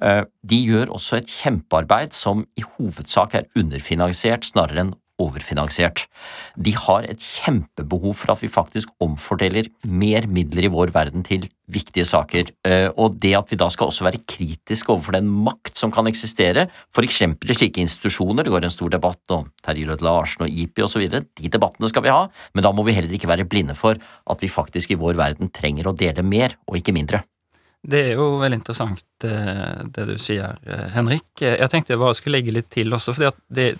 eh, 0.03 0.23
de 0.43 0.61
gjør 0.67 0.93
også 0.97 1.21
et 1.21 1.31
kjempearbeid 1.43 2.15
som 2.17 2.45
i 2.59 2.65
hovedsak 2.65 3.39
er 3.39 3.49
underfinansiert 3.59 4.47
snarere 4.49 4.87
enn 4.87 4.95
overfinansiert. 5.21 6.07
De 6.57 6.73
har 6.77 7.07
et 7.09 7.21
kjempebehov 7.21 8.15
for 8.19 8.33
at 8.35 8.43
vi 8.43 8.51
faktisk 8.53 8.93
omfordeler 9.03 9.69
mer 9.89 10.29
midler 10.31 10.69
i 10.69 10.73
vår 10.73 10.93
verden 10.95 11.25
til 11.27 11.49
viktige 11.73 12.05
saker, 12.09 12.51
eh, 12.69 12.89
og 13.01 13.17
det 13.23 13.33
at 13.39 13.53
vi 13.53 13.59
da 13.61 13.69
skal 13.73 13.89
også 13.89 14.07
være 14.07 14.23
kritiske 14.29 14.93
overfor 14.93 15.17
den 15.17 15.31
makt 15.47 15.79
som 15.79 15.93
kan 15.95 16.09
eksistere, 16.11 16.67
f.eks. 16.93 17.21
i 17.23 17.57
slike 17.57 17.81
institusjoner, 17.81 18.45
det 18.45 18.53
går 18.53 18.67
en 18.67 18.75
stor 18.75 18.93
debatt 18.93 19.37
om 19.37 19.49
Terje 19.65 19.89
Rød 19.89 20.05
Larsen 20.05 20.47
og 20.47 20.53
IPI 20.53 20.87
osv., 20.87 21.07
de 21.09 21.53
debattene 21.53 21.89
skal 21.93 22.05
vi 22.05 22.13
ha, 22.13 22.27
men 22.53 22.67
da 22.67 22.73
må 22.75 22.85
vi 22.87 22.97
heller 22.97 23.15
ikke 23.17 23.31
være 23.31 23.49
blinde 23.49 23.77
for 23.79 23.97
at 23.97 24.43
vi 24.43 24.53
faktisk 24.53 24.93
i 24.93 25.01
vår 25.01 25.17
verden 25.21 25.53
trenger 25.55 25.89
å 25.89 25.97
dele 25.97 26.27
mer 26.27 26.59
og 26.67 26.81
ikke 26.81 26.97
mindre. 26.97 27.23
Det 27.83 27.99
er 28.13 28.13
jo 28.15 28.37
veldig 28.39 28.61
interessant 28.61 29.25
eh, 29.27 29.79
det 29.91 30.05
du 30.07 30.15
sier, 30.23 30.59
eh, 30.63 30.85
Henrik. 30.95 31.31
Jeg 31.43 31.71
tenkte 31.71 31.97
jeg 31.97 32.03
bare 32.03 32.15
skulle 32.15 32.39
legge 32.39 32.55
litt 32.55 32.69
til 32.71 32.95
også, 32.95 33.15
fordi 33.17 33.31
at 33.33 33.41
det 33.51 33.71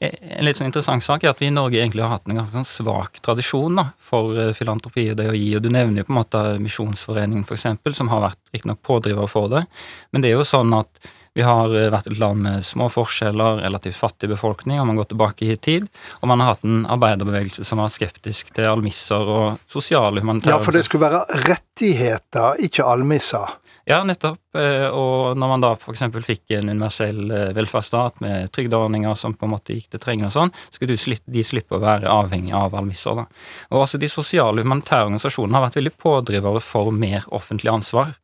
en 0.00 0.44
litt 0.44 0.58
sånn 0.58 0.68
interessant 0.68 1.04
sak 1.04 1.24
er 1.24 1.32
at 1.32 1.38
vi 1.40 1.48
i 1.48 1.54
Norge 1.54 1.78
egentlig 1.80 2.04
har 2.04 2.18
hatt 2.18 2.28
en 2.28 2.36
ganske 2.36 2.52
sånn 2.52 2.68
svak 2.68 3.20
tradisjon 3.24 3.78
da, 3.80 3.86
for 3.96 4.36
eh, 4.36 4.52
filantropi 4.56 5.06
og 5.12 5.20
det 5.20 5.30
å 5.32 5.36
gi. 5.36 5.48
og 5.56 5.62
Du 5.64 5.70
nevner 5.72 6.02
jo 6.02 6.08
på 6.08 6.12
en 6.12 6.18
måte 6.20 6.42
Misjonsforeningen, 6.60 7.46
f.eks., 7.48 7.96
som 7.96 8.10
har 8.12 8.26
vært 8.26 8.42
riktignok 8.52 8.82
pådriver 8.84 9.30
for 9.30 9.52
det. 9.52 9.64
Men 10.12 10.24
det 10.24 10.30
er 10.30 10.36
jo 10.36 10.48
sånn 10.48 10.74
at 10.76 11.00
Vi 11.36 11.44
har 11.44 11.74
eh, 11.76 11.90
vært 11.92 12.08
et 12.08 12.20
land 12.20 12.40
med 12.46 12.64
små 12.64 12.88
forskjeller, 12.92 13.60
relativt 13.66 13.98
fattig 13.98 14.30
befolkning, 14.32 14.80
om 14.80 14.88
man 14.88 14.96
går 14.96 15.10
tilbake 15.10 15.50
i 15.52 15.56
tid. 15.60 15.84
Og 16.22 16.30
man 16.30 16.40
har 16.40 16.54
hatt 16.54 16.64
en 16.64 16.86
arbeiderbevegelse 16.88 17.66
som 17.68 17.82
var 17.82 17.92
skeptisk 17.92 18.54
til 18.56 18.70
almisser 18.70 19.20
og 19.20 19.60
sosiale 19.68 20.24
humanitære 20.24 20.56
Ja, 20.56 20.62
for 20.64 20.72
det 20.72 20.86
skulle 20.88 21.10
være 21.10 21.44
rettigheter, 21.44 22.56
ikke 22.64 22.88
almisser. 22.88 23.58
Ja, 23.86 24.00
nettopp. 24.02 24.40
Eh, 24.56 24.88
og 24.88 25.36
når 25.38 25.52
man 25.52 25.62
da 25.62 25.74
f.eks. 25.76 26.00
fikk 26.24 26.56
en 26.56 26.72
universell 26.72 27.20
eh, 27.28 27.52
velferdsstat 27.54 28.24
med 28.24 28.50
trygdeordninger 28.56 29.14
som 29.14 29.36
på 29.36 29.46
en 29.46 29.52
måte 29.52 29.76
gikk 29.76 29.92
til 29.92 30.02
trengende 30.02 30.32
og 30.32 30.34
sånn, 30.34 30.56
skulle 30.74 30.96
de 30.96 31.44
slippe 31.46 31.76
å 31.76 31.84
være 31.84 32.10
avhengig 32.10 32.56
av 32.56 32.74
almisser. 32.80 33.20
da. 33.20 33.28
Og 33.76 33.84
også 33.84 34.00
de 34.00 34.08
sosiale 34.10 34.64
humanitære 34.64 35.10
organisasjonene 35.10 35.60
har 35.60 35.68
vært 35.68 35.78
veldig 35.82 35.98
pådrivere 36.00 36.64
for 36.64 36.96
mer 36.96 37.28
offentlig 37.36 37.76
ansvar. 37.76 38.16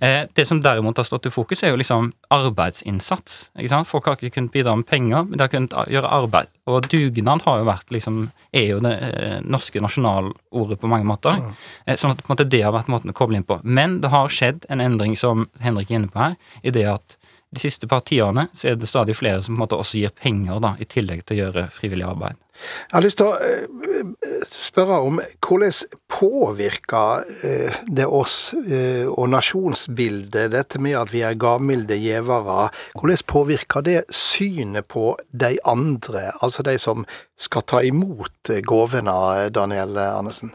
Eh, 0.00 0.22
det 0.32 0.46
som 0.48 0.62
derimot 0.62 0.96
har 0.96 1.04
stått 1.04 1.26
i 1.28 1.30
fokus, 1.30 1.62
er 1.62 1.74
jo 1.74 1.80
liksom 1.80 2.10
arbeidsinnsats. 2.32 3.50
ikke 3.58 3.68
sant? 3.68 3.88
Folk 3.88 4.06
har 4.08 4.16
ikke 4.16 4.32
kunnet 4.38 4.52
bidra 4.54 4.76
med 4.76 4.88
penger, 4.88 5.26
men 5.28 5.36
de 5.36 5.44
har 5.44 5.52
kunnet 5.52 5.76
gjøre 5.92 6.12
arbeid. 6.16 6.48
Og 6.66 6.88
dugnad 6.88 7.44
har 7.44 7.60
jo 7.60 7.68
vært 7.68 7.92
liksom, 7.92 8.22
er 8.52 8.66
jo 8.72 8.80
det 8.84 8.94
eh, 8.96 9.38
norske 9.44 9.82
nasjonalordet 9.84 10.80
på 10.80 10.88
mange 10.88 11.08
måter. 11.08 11.36
Mm. 11.36 11.96
Sånn 12.00 12.14
at 12.14 12.24
på 12.24 12.30
en 12.30 12.34
måte 12.34 12.48
det 12.48 12.62
har 12.64 12.74
vært 12.74 12.88
måten 12.92 13.12
å 13.12 13.16
koble 13.16 13.36
inn 13.36 13.46
på. 13.46 13.60
Men 13.62 14.00
det 14.00 14.12
har 14.14 14.32
skjedd 14.32 14.64
en 14.72 14.80
endring, 14.80 15.16
som 15.20 15.48
Henrik 15.60 15.92
er 15.92 16.00
inne 16.00 16.12
på 16.12 16.22
her, 16.22 16.38
i 16.64 16.72
det 16.72 16.88
at 16.88 17.19
de 17.50 17.60
siste 17.60 17.88
par 17.90 18.04
tiårene 18.06 18.46
så 18.54 18.70
er 18.70 18.78
det 18.78 18.88
stadig 18.88 19.16
flere 19.18 19.42
som 19.42 19.56
på 19.56 19.58
en 19.58 19.64
måte 19.64 19.78
også 19.80 19.98
gir 19.98 20.14
penger, 20.14 20.60
da, 20.62 20.76
i 20.78 20.86
tillegg 20.86 21.24
til 21.26 21.36
å 21.36 21.40
gjøre 21.44 21.66
frivillig 21.74 22.06
arbeid. 22.06 22.38
Jeg 22.60 22.92
har 22.92 23.04
lyst 23.04 23.18
til 23.20 23.30
å 23.30 23.36
eh, 23.40 24.44
spørre 24.52 24.98
om 25.06 25.18
hvordan 25.18 25.96
påvirker 26.12 27.24
eh, 27.48 27.78
det 27.88 28.06
oss 28.06 28.52
eh, 28.60 29.08
og 29.08 29.30
nasjonsbildet, 29.32 30.52
dette 30.52 30.82
med 30.82 30.98
at 31.00 31.12
vi 31.14 31.24
er 31.26 31.38
gavmilde 31.40 31.98
gjevere, 31.98 32.68
hvordan 32.94 33.26
påvirker 33.32 33.86
det 33.86 33.98
synet 34.14 34.90
på 34.92 35.14
de 35.32 35.56
andre, 35.64 36.28
altså 36.44 36.66
de 36.66 36.76
som 36.78 37.06
skal 37.40 37.66
ta 37.66 37.82
imot 37.86 38.52
gavene, 38.68 39.16
Daniel 39.56 39.96
Andersen? 40.10 40.52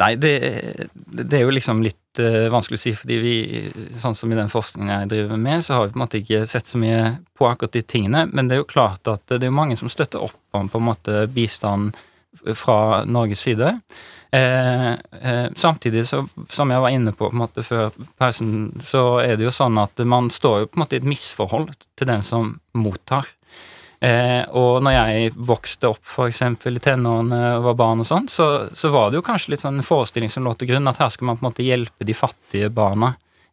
Nei, 0.00 0.14
det, 0.16 0.32
det, 0.94 1.36
er 1.36 1.42
jo 1.42 1.52
liksom 1.52 1.82
litt 1.84 2.20
uh, 2.22 2.46
vanskelig 2.52 2.78
å 2.78 2.80
si, 2.80 2.94
fordi 2.96 3.18
vi, 3.20 3.34
sånn 4.00 4.16
som 4.16 4.32
i 4.32 4.38
den 4.38 4.48
forskningen 4.48 4.92
jeg 4.94 5.10
driver 5.10 5.42
med, 5.42 5.64
så 5.64 5.76
har 5.76 5.84
vi 5.84 5.92
på 5.92 6.00
en 6.00 6.04
måte 6.06 6.22
ikke 6.22 6.46
sett 6.48 6.70
så 6.70 6.80
mye 6.80 7.02
på 7.36 7.48
akkurat 7.50 7.76
de 7.76 7.82
tingene, 7.84 8.24
men 8.32 8.48
det 8.48 8.56
er 8.56 8.62
jo 8.62 8.70
klart 8.70 9.10
at 9.12 9.34
det 9.34 9.50
er 9.50 9.52
mange 9.52 9.76
som 9.76 9.92
støtter 9.92 10.24
opp 10.24 10.56
om 10.56 10.72
på 10.72 10.80
en 10.80 10.88
måte 10.88 11.26
bistand 11.34 11.92
fra 12.56 13.04
Norges 13.04 13.44
side. 13.44 13.74
Eh, 14.32 14.90
eh, 14.92 15.52
samtidig, 15.54 16.06
så, 16.08 16.22
som 16.48 16.70
jeg 16.72 16.80
var 16.80 16.88
inne 16.88 17.12
på 17.12 17.26
på 17.28 17.34
en 17.34 17.42
måte 17.42 17.64
før 17.66 17.92
pausen, 18.16 18.70
så 18.80 19.20
er 19.20 19.36
det 19.36 19.44
jo 19.44 19.52
sånn 19.52 19.76
at 19.82 20.00
man 20.08 20.30
står 20.32 20.62
jo 20.62 20.70
på 20.70 20.78
en 20.78 20.84
måte 20.86 20.96
i 20.96 21.02
et 21.02 21.08
misforhold 21.08 21.74
til 22.00 22.08
den 22.08 22.24
som 22.24 22.54
mottar. 22.72 23.28
Eh, 24.02 24.42
og 24.58 24.80
når 24.82 24.96
jeg 24.96 25.32
vokste 25.46 25.92
opp 25.92 26.02
f.eks. 26.10 26.40
i 26.42 26.80
tenårene 26.82 27.40
og 27.60 27.68
var 27.68 27.76
barn 27.78 28.02
og 28.02 28.08
sånn, 28.08 28.26
så, 28.26 28.48
så, 28.74 28.90
var 28.90 29.10
det 29.10 29.20
jo 29.20 29.26
kanskje 29.26 29.54
litt 29.54 29.62
sånn 29.62 29.78
en 29.78 29.86
forestilling 29.86 30.32
som 30.32 30.42
lå 30.42 30.56
til 30.58 30.72
grunn, 30.72 30.90
at 30.90 30.98
her 30.98 31.12
skal 31.14 31.28
man 31.28 31.38
på 31.38 31.44
en 31.44 31.50
måte 31.52 31.66
hjelpe 31.66 32.08
de 32.08 32.16
fattige 32.16 32.72
barna 32.74 33.12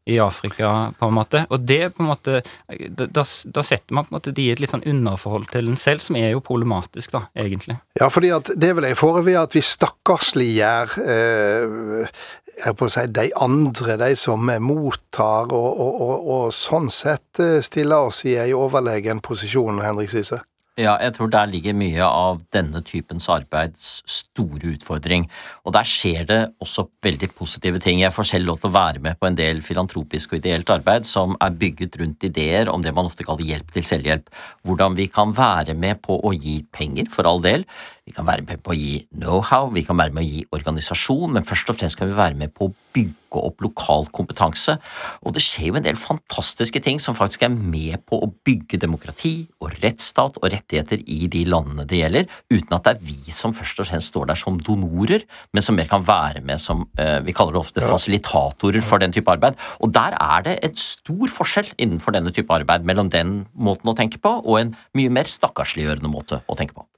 i 0.09 0.19
Afrika, 0.23 0.91
på 0.99 1.09
en 1.09 1.15
måte. 1.15 1.43
Og 1.49 1.63
det 1.69 1.93
på 1.95 2.03
en 2.03 2.09
måte 2.11 2.41
Da, 2.69 3.23
da 3.23 3.63
setter 3.65 3.95
man 3.95 4.05
på 4.05 4.13
en 4.13 4.17
måte 4.17 4.33
de 4.35 4.47
i 4.47 4.51
et 4.53 4.61
litt 4.61 4.73
sånn 4.73 4.85
underforhold 4.87 5.49
til 5.53 5.69
en 5.69 5.79
selv, 5.79 6.03
som 6.03 6.17
er 6.19 6.31
jo 6.33 6.43
problematisk, 6.45 7.13
da, 7.15 7.23
egentlig. 7.37 7.79
Ja, 7.99 8.09
fordi 8.13 8.31
at 8.35 8.51
det 8.59 8.73
vil 8.77 8.87
jeg 8.89 8.99
fore 8.99 9.23
ved 9.25 9.39
at 9.41 9.55
vi 9.57 9.63
stakkarsliggjør 9.65 10.95
eh, 11.03 12.13
si, 12.59 13.05
de 13.15 13.29
andre, 13.39 13.97
de 14.01 14.11
som 14.19 14.51
mottar, 14.63 15.51
og, 15.53 15.69
og, 15.79 16.01
og, 16.05 16.29
og 16.35 16.53
sånn 16.55 16.89
sett 16.93 17.41
eh, 17.43 17.59
stiller 17.65 18.09
oss 18.09 18.23
i 18.25 18.37
en 18.39 18.53
overlegen 18.57 19.23
posisjon, 19.25 19.81
Henrik 19.85 20.13
Syse? 20.13 20.41
Ja, 20.79 20.93
jeg 21.03 21.11
tror 21.17 21.27
der 21.27 21.49
ligger 21.51 21.75
mye 21.75 22.05
av 22.07 22.37
denne 22.55 22.79
typens 22.87 23.25
arbeids 23.27 23.97
store 24.07 24.77
utfordring. 24.77 25.25
Og 25.67 25.73
der 25.75 25.87
skjer 25.87 26.27
det 26.29 26.37
også 26.63 26.85
veldig 27.03 27.27
positive 27.35 27.81
ting. 27.83 27.99
Jeg 27.99 28.15
får 28.15 28.29
selv 28.29 28.47
lov 28.47 28.61
til 28.61 28.69
å 28.69 28.77
være 28.77 29.01
med 29.03 29.19
på 29.19 29.27
en 29.27 29.35
del 29.35 29.59
filantropisk 29.65 30.31
og 30.31 30.39
ideelt 30.39 30.71
arbeid 30.71 31.07
som 31.09 31.35
er 31.43 31.57
bygget 31.59 31.99
rundt 31.99 32.23
ideer 32.29 32.71
om 32.71 32.85
det 32.85 32.93
man 32.95 33.09
ofte 33.11 33.27
kaller 33.27 33.49
hjelp 33.49 33.75
til 33.75 33.87
selvhjelp. 33.89 34.31
Hvordan 34.63 34.95
vi 34.95 35.09
kan 35.11 35.35
være 35.35 35.75
med 35.75 35.99
på 36.05 36.15
å 36.15 36.31
gi 36.37 36.61
penger, 36.71 37.11
for 37.11 37.27
all 37.27 37.43
del, 37.43 37.67
vi 38.09 38.15
kan 38.17 38.25
være 38.25 38.41
med 38.41 38.61
på 38.65 38.73
å 38.73 38.77
gi 38.77 39.03
know-how, 39.21 39.69
vi 39.69 39.85
kan 39.85 39.97
være 39.99 40.13
med 40.15 40.25
å 40.25 40.27
gi 40.27 40.45
organisasjon, 40.55 41.35
men 41.35 41.45
først 41.45 41.69
og 41.69 41.77
fremst 41.77 41.97
kan 41.99 42.09
vi 42.09 42.17
være 42.17 42.37
med 42.39 42.49
på 42.57 42.65
å 42.65 42.73
bygge 42.95 43.41
opp 43.45 43.61
lokal 43.61 44.07
kompetanse. 44.17 44.79
Og 45.21 45.35
det 45.35 45.43
skjer 45.45 45.67
jo 45.69 45.77
en 45.77 45.85
del 45.85 45.99
fantastiske 46.01 46.81
ting 46.81 46.97
som 46.97 47.13
faktisk 47.13 47.45
er 47.45 47.53
med 47.53 48.01
på 48.09 48.17
å 48.17 48.31
bygge 48.49 48.79
demokrati 48.81 49.33
og 49.61 49.77
rettsstat 49.83 50.41
og 50.41 50.49
rettigheter 50.49 51.05
i 51.05 51.29
de 51.29 51.45
landene 51.53 51.85
det 51.85 52.01
gjelder, 52.01 52.27
uten 52.49 52.77
at 52.79 52.87
det 52.87 52.95
er 52.95 53.05
vi 53.11 53.35
som 53.35 53.53
først 53.53 53.83
og 53.83 53.91
fremst 53.91 54.09
står 54.15 54.31
der 54.31 54.41
som 54.41 54.57
donorer, 54.57 55.27
men 55.53 55.65
som 55.65 55.77
mer 55.77 55.91
kan 55.91 56.01
være 56.09 56.41
med 56.41 56.65
som 56.65 56.87
eh, 56.97 57.19
vi 57.21 57.35
kaller 57.37 57.59
det 57.59 57.61
ofte 57.61 57.85
fasilitatorer 57.85 58.81
for 58.81 59.05
den 59.05 59.13
type 59.13 59.29
arbeid. 59.29 59.59
Og 59.85 59.93
der 59.93 60.17
er 60.17 60.49
det 60.49 60.59
en 60.65 60.79
stor 60.81 61.29
forskjell 61.37 61.75
innenfor 61.77 62.17
denne 62.17 62.33
type 62.33 62.57
arbeid 62.57 62.89
mellom 62.89 63.13
den 63.13 63.43
måten 63.53 63.93
å 63.93 63.99
tenke 64.01 64.17
på 64.17 64.39
og 64.39 64.63
en 64.63 64.77
mye 64.97 65.13
mer 65.13 65.29
stakkarsliggjørende 65.29 66.09
måte 66.09 66.41
å 66.49 66.57
tenke 66.57 66.73
på. 66.73 66.89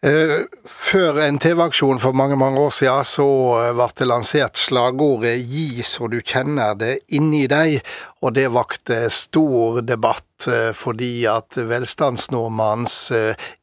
Eh, 0.00 0.46
før 0.64 1.18
en 1.20 1.36
TV-aksjon 1.36 1.98
for 2.00 2.16
mange 2.16 2.36
mange 2.40 2.56
år 2.56 2.70
siden, 2.72 3.04
så 3.04 3.26
eh, 3.58 3.72
ble 3.76 3.88
det 3.98 4.06
lansert 4.08 4.56
slagordet 4.56 5.42
'Gi 5.44 5.84
så 5.84 6.08
du 6.08 6.22
kjenner 6.24 6.72
det 6.80 6.94
inni 7.12 7.42
deg', 7.52 7.84
og 8.24 8.32
det 8.38 8.46
vakte 8.48 9.10
stor 9.12 9.82
debatt 9.84 10.48
eh, 10.48 10.72
fordi 10.72 11.26
at 11.28 11.52
velstandsnordmannens 11.52 13.12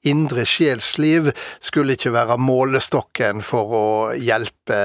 indre 0.06 0.46
sjelsliv 0.46 1.34
skulle 1.58 1.98
ikke 1.98 2.14
være 2.14 2.38
målestokken 2.38 3.42
for 3.42 3.74
å 3.74 3.88
hjelpe. 4.14 4.78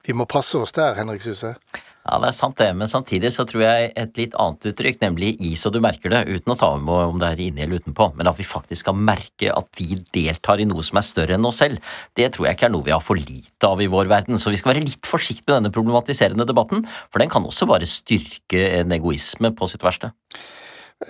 Vi 0.00 0.16
må 0.16 0.24
passe 0.24 0.56
oss 0.56 0.72
der, 0.72 0.96
Henrik 0.96 1.28
Suse? 1.28 1.58
Ja, 2.04 2.18
det 2.20 2.28
er 2.28 2.36
sant 2.36 2.58
det, 2.60 2.66
men 2.76 2.90
samtidig 2.90 3.30
så 3.32 3.46
tror 3.48 3.62
jeg 3.64 3.92
et 3.96 4.18
litt 4.20 4.34
annet 4.36 4.66
uttrykk, 4.68 4.98
nemlig 5.00 5.30
i 5.40 5.54
så 5.56 5.70
du 5.72 5.78
merker 5.80 6.12
det, 6.12 6.18
uten 6.28 6.52
å 6.52 6.56
ta 6.60 6.68
med 6.76 7.14
om 7.14 7.22
det 7.22 7.30
er 7.32 7.40
inni 7.46 7.62
eller 7.64 7.80
utenpå, 7.80 8.10
men 8.18 8.28
at 8.28 8.36
vi 8.36 8.44
faktisk 8.44 8.84
skal 8.84 8.98
merke 8.98 9.48
at 9.48 9.80
vi 9.80 9.96
deltar 10.12 10.60
i 10.60 10.66
noe 10.68 10.84
som 10.84 11.00
er 11.00 11.06
større 11.08 11.38
enn 11.38 11.48
oss 11.48 11.62
selv, 11.62 11.80
det 12.20 12.28
tror 12.34 12.50
jeg 12.50 12.58
ikke 12.58 12.68
er 12.68 12.74
noe 12.74 12.84
vi 12.84 12.92
har 12.92 13.00
for 13.00 13.16
lite 13.16 13.70
av 13.70 13.80
i 13.80 13.88
vår 13.88 14.10
verden, 14.12 14.36
så 14.36 14.52
vi 14.52 14.60
skal 14.60 14.74
være 14.74 14.84
litt 14.84 15.08
forsiktige 15.08 15.48
med 15.48 15.62
denne 15.62 15.72
problematiserende 15.72 16.44
debatten, 16.50 16.84
for 17.08 17.24
den 17.24 17.32
kan 17.32 17.48
også 17.48 17.70
bare 17.72 17.88
styrke 17.88 18.66
en 18.82 18.92
egoisme 18.98 19.54
på 19.56 19.72
sitt 19.72 19.86
verste. 19.86 20.12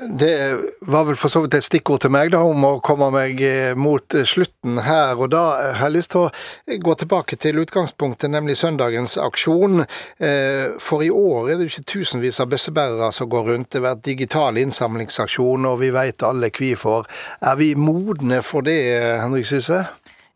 Det 0.03 0.59
var 0.81 1.05
vel 1.05 1.17
for 1.17 1.31
så 1.31 1.45
vidt 1.45 1.55
et 1.55 1.67
stikkord 1.67 2.03
til 2.03 2.13
meg 2.15 2.33
da, 2.35 2.41
om 2.43 2.65
å 2.67 2.73
komme 2.85 3.11
meg 3.15 3.41
eh, 3.45 3.77
mot 3.79 4.17
eh, 4.17 4.27
slutten 4.27 4.81
her. 4.83 5.15
Og 5.19 5.31
da 5.35 5.43
har 5.79 5.87
jeg 5.87 5.95
lyst 5.95 6.13
til 6.15 6.27
å 6.27 6.79
gå 6.83 6.97
tilbake 6.99 7.39
til 7.41 7.61
utgangspunktet, 7.63 8.33
nemlig 8.33 8.57
søndagens 8.59 9.17
aksjon. 9.23 9.85
Eh, 10.19 10.75
for 10.83 11.05
i 11.07 11.13
år 11.15 11.53
er 11.53 11.61
det 11.61 11.71
ikke 11.71 11.87
tusenvis 11.95 12.41
av 12.43 12.51
bøssebærere 12.53 13.13
som 13.15 13.31
går 13.31 13.51
rundt. 13.53 13.71
Det 13.71 13.83
har 13.83 13.91
vært 13.93 14.07
digital 14.09 14.59
innsamlingsaksjon, 14.61 15.69
og 15.71 15.79
vi 15.85 15.93
veit 15.95 16.27
alle 16.27 16.51
hvorfor. 16.55 17.07
Er 17.45 17.61
vi 17.61 17.75
modne 17.79 18.43
for 18.43 18.67
det, 18.67 18.81
Henrik 19.23 19.47
Syse? 19.49 19.85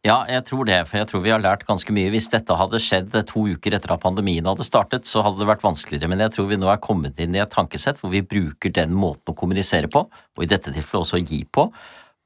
Ja, 0.06 0.20
jeg 0.30 0.44
tror 0.46 0.66
det, 0.68 0.78
for 0.86 1.00
jeg 1.00 1.08
tror 1.10 1.22
vi 1.24 1.32
har 1.32 1.42
lært 1.42 1.64
ganske 1.66 1.92
mye. 1.94 2.10
Hvis 2.14 2.30
dette 2.30 2.54
hadde 2.54 2.78
skjedd 2.78 3.16
to 3.26 3.48
uker 3.50 3.74
etter 3.74 3.96
at 3.96 4.02
pandemien 4.04 4.46
hadde 4.46 4.66
startet, 4.66 5.08
så 5.10 5.24
hadde 5.26 5.42
det 5.42 5.48
vært 5.50 5.64
vanskeligere, 5.66 6.10
men 6.12 6.22
jeg 6.22 6.36
tror 6.36 6.46
vi 6.52 6.58
nå 6.60 6.68
er 6.70 6.82
kommet 6.82 7.18
inn 7.18 7.34
i 7.34 7.42
et 7.42 7.50
tankesett 7.50 7.98
hvor 7.98 8.12
vi 8.14 8.22
bruker 8.22 8.70
den 8.74 8.94
måten 8.94 9.34
å 9.34 9.38
kommunisere 9.38 9.90
på, 9.90 10.04
og 10.06 10.44
i 10.44 10.50
dette 10.50 10.70
tilfellet 10.70 11.02
også 11.02 11.22
gi 11.24 11.42
på, 11.50 11.66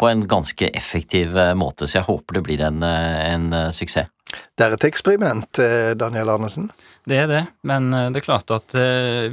på 0.02 0.10
en 0.10 0.26
ganske 0.28 0.68
effektiv 0.68 1.38
eh, 1.38 1.54
måte. 1.56 1.88
Så 1.88 2.02
jeg 2.02 2.08
håper 2.10 2.38
det 2.38 2.44
blir 2.44 2.64
en, 2.66 2.82
eh, 2.84 3.32
en 3.32 3.48
eh, 3.56 3.70
suksess. 3.72 4.10
Det 4.56 4.64
er 4.64 4.72
et 4.72 4.84
eksperiment, 4.88 5.58
Daniel 6.00 6.30
Arnesen? 6.32 6.70
Det 7.04 7.18
er 7.20 7.26
det, 7.28 7.40
men 7.68 7.90
det 7.92 8.22
er 8.22 8.24
klart 8.24 8.48
at 8.54 8.72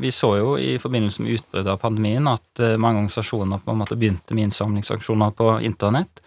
vi 0.02 0.12
så 0.12 0.34
jo 0.36 0.50
i 0.60 0.74
forbindelse 0.82 1.24
med 1.24 1.38
utbruddet 1.38 1.72
av 1.72 1.80
pandemien 1.80 2.28
at 2.28 2.60
mange 2.76 3.06
organisasjoner 3.06 3.62
på 3.64 3.72
en 3.72 3.80
måte 3.80 3.96
begynte 3.96 4.36
med 4.36 4.50
innsamlingsaksjoner 4.50 5.32
på 5.40 5.54
internett. 5.64 6.20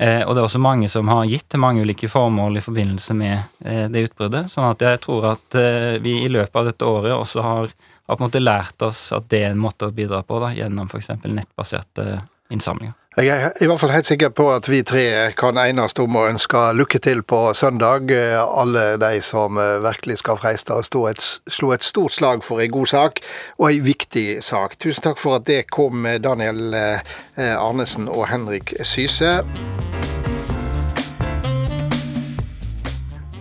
Eh, 0.00 0.22
og 0.24 0.32
det 0.32 0.40
er 0.40 0.46
også 0.46 0.62
mange 0.64 0.88
som 0.88 1.08
har 1.12 1.26
gitt 1.28 1.44
til 1.52 1.60
mange 1.60 1.82
ulike 1.84 2.08
formål 2.08 2.56
i 2.56 2.62
forbindelse 2.64 3.16
med 3.18 3.66
eh, 3.68 3.84
det 3.92 4.06
utbruddet. 4.06 4.48
sånn 4.48 4.70
at 4.70 4.80
jeg 4.80 5.00
tror 5.04 5.26
at 5.34 5.56
eh, 5.60 5.98
vi 6.00 6.14
i 6.22 6.30
løpet 6.32 6.56
av 6.56 6.70
dette 6.70 6.88
året 6.88 7.12
også 7.12 7.44
har, 7.44 7.74
har, 8.08 8.38
lært 8.40 8.86
oss 8.86 9.10
at 9.12 9.28
det 9.28 9.42
er 9.44 9.52
en 9.52 9.60
måte 9.60 9.90
å 9.90 9.92
bidra 9.92 10.22
på, 10.24 10.40
da, 10.40 10.54
gjennom 10.56 10.88
f.eks. 10.88 11.12
nettbaserte 11.28 12.06
innsamlinger. 12.48 12.96
Jeg 13.18 13.26
er 13.26 13.50
i 13.58 13.66
hvert 13.66 13.80
fall 13.82 13.90
helt 13.90 14.06
sikker 14.06 14.28
på 14.30 14.44
at 14.54 14.68
vi 14.70 14.84
tre 14.86 15.32
kan 15.34 15.56
enes 15.58 15.96
om 15.98 16.14
å 16.14 16.28
ønske 16.30 16.60
lykke 16.78 17.00
til 17.02 17.24
på 17.26 17.40
søndag. 17.58 18.12
Alle 18.38 18.84
de 19.02 19.18
som 19.26 19.58
virkelig 19.82 20.20
skal 20.20 20.38
freiste 20.38 20.76
et, 20.78 21.24
slå 21.50 21.72
et 21.74 21.82
stort 21.82 22.14
slag 22.14 22.44
for 22.46 22.62
en 22.62 22.70
god 22.70 22.86
sak, 22.86 23.18
og 23.58 23.66
en 23.72 23.82
viktig 23.82 24.38
sak. 24.46 24.78
Tusen 24.78 25.08
takk 25.08 25.18
for 25.18 25.40
at 25.40 25.48
det 25.50 25.64
kom, 25.74 26.06
Daniel 26.22 26.70
Arnesen 27.34 28.06
og 28.06 28.28
Henrik 28.30 28.76
Syse. 28.86 29.40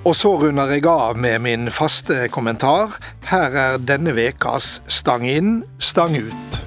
Og 0.02 0.16
så 0.18 0.34
runder 0.34 0.74
jeg 0.74 0.90
av 0.90 1.14
med 1.14 1.46
min 1.46 1.70
faste 1.70 2.26
kommentar. 2.34 2.98
Her 3.30 3.54
er 3.54 3.78
denne 3.78 4.18
vekas 4.18 4.80
Stang 4.90 5.30
inn, 5.30 5.60
stang 5.78 6.18
ut. 6.18 6.60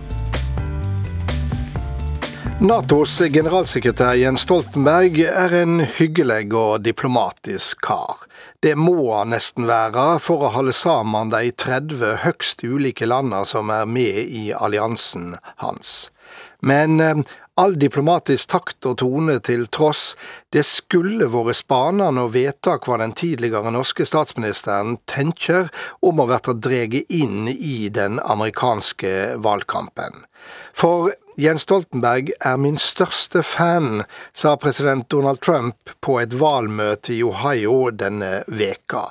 Natos 2.62 3.16
generalsekretær 3.34 4.14
Jens 4.14 4.44
Stoltenberg 4.46 5.16
er 5.26 5.54
en 5.64 5.80
hyggelig 5.96 6.52
og 6.54 6.84
diplomatisk 6.84 7.80
kar. 7.82 8.20
Det 8.62 8.76
må 8.78 8.94
han 9.16 9.32
nesten 9.34 9.66
være 9.66 10.20
for 10.22 10.46
å 10.46 10.52
holde 10.54 10.74
sammen 10.78 11.32
de 11.34 11.50
30 11.58 12.20
høgst 12.22 12.62
ulike 12.62 13.08
landene 13.10 13.42
som 13.50 13.72
er 13.74 13.90
med 13.90 14.30
i 14.30 14.44
alliansen 14.54 15.32
hans. 15.64 16.11
Men 16.62 17.00
eh, 17.00 17.16
all 17.54 17.74
diplomatisk 17.78 18.52
takt 18.54 18.86
og 18.88 18.98
tone 19.02 19.36
til 19.44 19.66
tross, 19.74 20.14
det 20.54 20.62
skulle 20.66 21.26
vært 21.32 21.58
spanende 21.58 22.24
å 22.24 22.30
vite 22.32 22.76
hva 22.84 22.98
den 23.02 23.14
tidligere 23.18 23.72
norske 23.74 24.06
statsministeren 24.08 24.96
tenker 25.10 25.68
om 26.00 26.22
å 26.22 26.28
bli 26.30 26.54
dreget 26.64 27.10
inn 27.12 27.50
i 27.52 27.90
den 27.92 28.20
amerikanske 28.22 29.40
valgkampen. 29.42 30.22
For 30.72 31.10
Jens 31.40 31.64
Stoltenberg 31.66 32.30
er 32.44 32.58
min 32.60 32.78
største 32.80 33.42
fan, 33.46 34.04
sa 34.32 34.54
president 34.60 35.08
Donald 35.10 35.40
Trump 35.40 35.92
på 36.04 36.18
et 36.20 36.34
valgmøte 36.36 37.14
i 37.16 37.22
Ohio 37.24 37.90
denne 37.90 38.42
veka. 38.46 39.10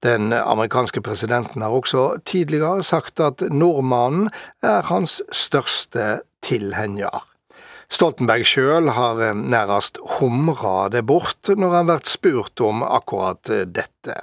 Den 0.00 0.32
amerikanske 0.32 1.02
presidenten 1.04 1.62
har 1.62 1.76
også 1.76 2.22
tidligere 2.24 2.82
sagt 2.82 3.20
at 3.20 3.44
nordmannen 3.52 4.30
er 4.64 4.88
hans 4.88 5.18
største 5.36 6.22
tilhenger. 6.50 7.22
Stoltenberg 7.90 8.46
sjøl 8.46 8.92
har 8.94 9.22
nærmest 9.34 9.98
humra 10.18 10.88
det 10.92 11.02
bort 11.08 11.50
når 11.50 11.78
han 11.78 11.88
blir 11.88 12.04
spurt 12.06 12.62
om 12.62 12.84
akkurat 12.86 13.50
dette. 13.74 14.18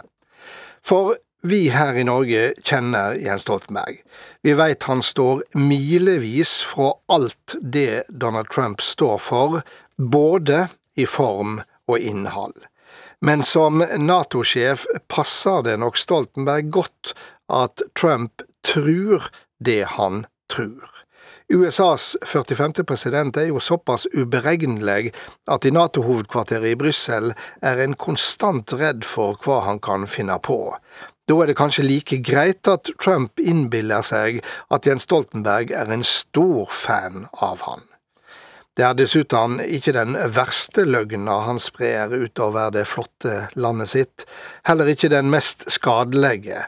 For 0.88 1.18
vi 1.48 1.68
her 1.70 1.98
i 2.00 2.06
Norge 2.08 2.54
kjenner 2.66 3.18
Jens 3.22 3.44
Stoltenberg. 3.46 4.00
Vi 4.42 4.56
veit 4.58 4.88
han 4.90 5.04
står 5.06 5.44
milevis 5.60 6.58
fra 6.66 6.94
alt 7.14 7.56
det 7.62 8.08
Donald 8.10 8.50
Trump 8.54 8.82
står 8.82 9.20
for, 9.22 9.60
både 9.98 10.68
i 10.98 11.06
form 11.06 11.60
og 11.88 12.00
innhold. 12.00 12.58
Men 13.22 13.44
som 13.46 13.82
Nato-sjef 13.82 14.86
passer 15.10 15.64
det 15.66 15.78
nok 15.82 15.98
Stoltenberg 15.98 16.72
godt 16.74 17.14
at 17.54 17.86
Trump 17.98 18.44
tror 18.66 19.30
det 19.60 19.84
han 19.98 20.26
tror. 20.54 20.97
USAs 21.54 22.18
45. 22.26 22.84
president 22.84 23.38
er 23.38 23.46
jo 23.48 23.60
såpass 23.64 24.08
uberegnelig 24.12 25.14
at 25.48 25.66
i 25.66 25.72
Nato-hovedkvarteret 25.72 26.74
i 26.74 26.76
Brussel 26.76 27.32
er 27.64 27.80
en 27.80 27.96
konstant 27.96 28.74
redd 28.76 29.06
for 29.08 29.40
hva 29.46 29.62
han 29.64 29.80
kan 29.80 30.04
finne 30.12 30.36
på. 30.44 30.76
Da 31.28 31.38
er 31.40 31.48
det 31.48 31.56
kanskje 31.60 31.88
like 31.88 32.20
greit 32.20 32.68
at 32.68 32.92
Trump 33.00 33.40
innbiller 33.40 34.04
seg 34.04 34.42
at 34.76 34.88
Jens 34.88 35.08
Stoltenberg 35.08 35.72
er 35.72 35.88
en 35.92 36.04
stor 36.04 36.68
fan 36.68 37.30
av 37.32 37.64
han. 37.64 37.88
Det 38.76 38.84
er 38.84 39.00
dessuten 39.00 39.62
ikke 39.64 39.96
den 39.96 40.20
verste 40.36 40.84
løgna 40.84 41.40
han 41.48 41.64
sprer 41.64 42.12
utover 42.12 42.76
det 42.76 42.90
flotte 42.92 43.46
landet 43.56 43.96
sitt, 43.96 44.28
heller 44.68 44.92
ikke 44.92 45.16
den 45.16 45.32
mest 45.32 45.64
skadelige, 45.72 46.66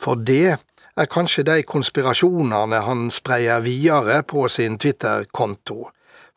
for 0.00 0.20
det 0.20 0.60
er 1.00 1.08
kanskje 1.08 1.46
de 1.48 1.62
konspirasjonene 1.64 2.82
han 2.84 3.08
spreier 3.14 3.62
videre 3.64 4.20
på 4.28 4.46
sin 4.52 4.78
Twitter-konto. 4.78 5.88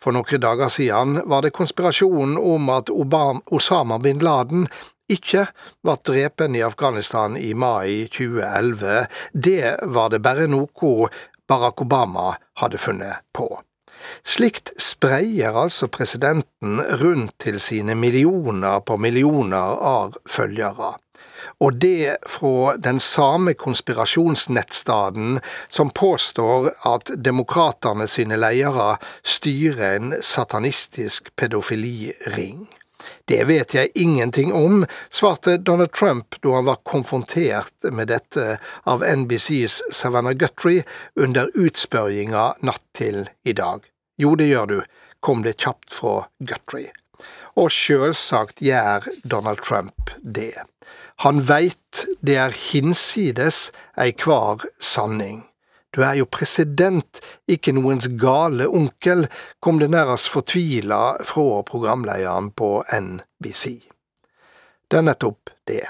For 0.03 0.15
noen 0.15 0.41
dager 0.43 0.71
siden 0.71 1.21
var 1.31 1.43
det 1.43 1.53
konspirasjonen 1.55 2.37
om 2.39 2.71
at 2.71 2.91
Osama 2.91 3.99
bin 4.03 4.23
Laden 4.23 4.67
ikke 5.11 5.45
ble 5.83 5.95
drepen 6.07 6.55
i 6.55 6.63
Afghanistan 6.63 7.35
i 7.37 7.53
mai 7.53 8.07
2011, 8.11 9.05
det 9.33 9.75
var 9.95 10.11
det 10.11 10.23
bare 10.23 10.47
noe 10.47 11.09
Barack 11.47 11.83
Obama 11.83 12.33
hadde 12.59 12.79
funnet 12.79 13.23
på. 13.35 13.47
Slikt 14.23 14.73
spreier 14.79 15.55
altså 15.59 15.87
presidenten 15.87 16.79
rundt 17.03 17.35
til 17.43 17.59
sine 17.63 17.95
millioner 17.95 18.79
på 18.83 18.97
millioner 18.99 19.79
av 19.79 20.17
følgere. 20.27 20.95
Og 21.63 21.79
det 21.81 22.17
fra 22.29 22.75
den 22.77 22.99
samme 22.99 23.53
konspirasjonsnettstaden 23.53 25.39
som 25.67 25.89
påstår 25.89 26.71
at 26.89 27.11
demokratene 27.15 28.07
sine 28.07 28.39
ledere 28.39 28.95
styrer 29.23 29.97
en 29.97 30.15
satanistisk 30.21 31.35
pedofiliring. 31.35 32.67
Det 33.25 33.43
vet 33.47 33.73
jeg 33.73 33.91
ingenting 33.95 34.53
om, 34.53 34.85
svarte 35.09 35.57
Donald 35.57 35.91
Trump 35.91 36.35
da 36.43 36.55
han 36.57 36.67
var 36.67 36.81
konfrontert 36.87 37.87
med 37.91 38.11
dette 38.11 38.57
av 38.89 39.03
NBCs 39.03 39.81
Savannah 39.91 40.35
Guthrie 40.35 40.83
under 41.15 41.51
utspørringa 41.55 42.49
natt 42.67 42.83
til 42.97 43.23
i 43.43 43.55
dag. 43.55 43.83
Jo, 44.19 44.35
det 44.35 44.49
gjør 44.51 44.67
du, 44.67 44.77
kom 45.23 45.43
det 45.43 45.57
kjapt 45.63 45.91
fra 45.93 46.25
Guthrie. 46.39 46.91
Og 47.55 47.69
sjølsagt 47.71 48.63
gjør 48.65 49.05
Donald 49.23 49.61
Trump 49.61 50.11
det. 50.19 50.57
Han 51.21 51.41
veit 51.45 52.05
det 52.25 52.37
er 52.41 52.55
hinsides 52.57 53.69
ei 53.99 54.11
kvar 54.17 54.65
sanning. 54.81 55.43
Du 55.93 56.01
er 56.01 56.17
jo 56.17 56.25
president, 56.25 57.21
ikke 57.45 57.75
noens 57.77 58.07
gale 58.17 58.65
onkel, 58.65 59.27
kom 59.61 59.77
det 59.77 59.91
nærmest 59.93 60.31
fortvila 60.33 61.19
fra 61.21 61.61
programlederen 61.69 62.49
på 62.57 62.79
NBC. 62.89 63.75
Det 64.89 64.97
er 64.97 65.05
nettopp 65.05 65.53
det. 65.69 65.83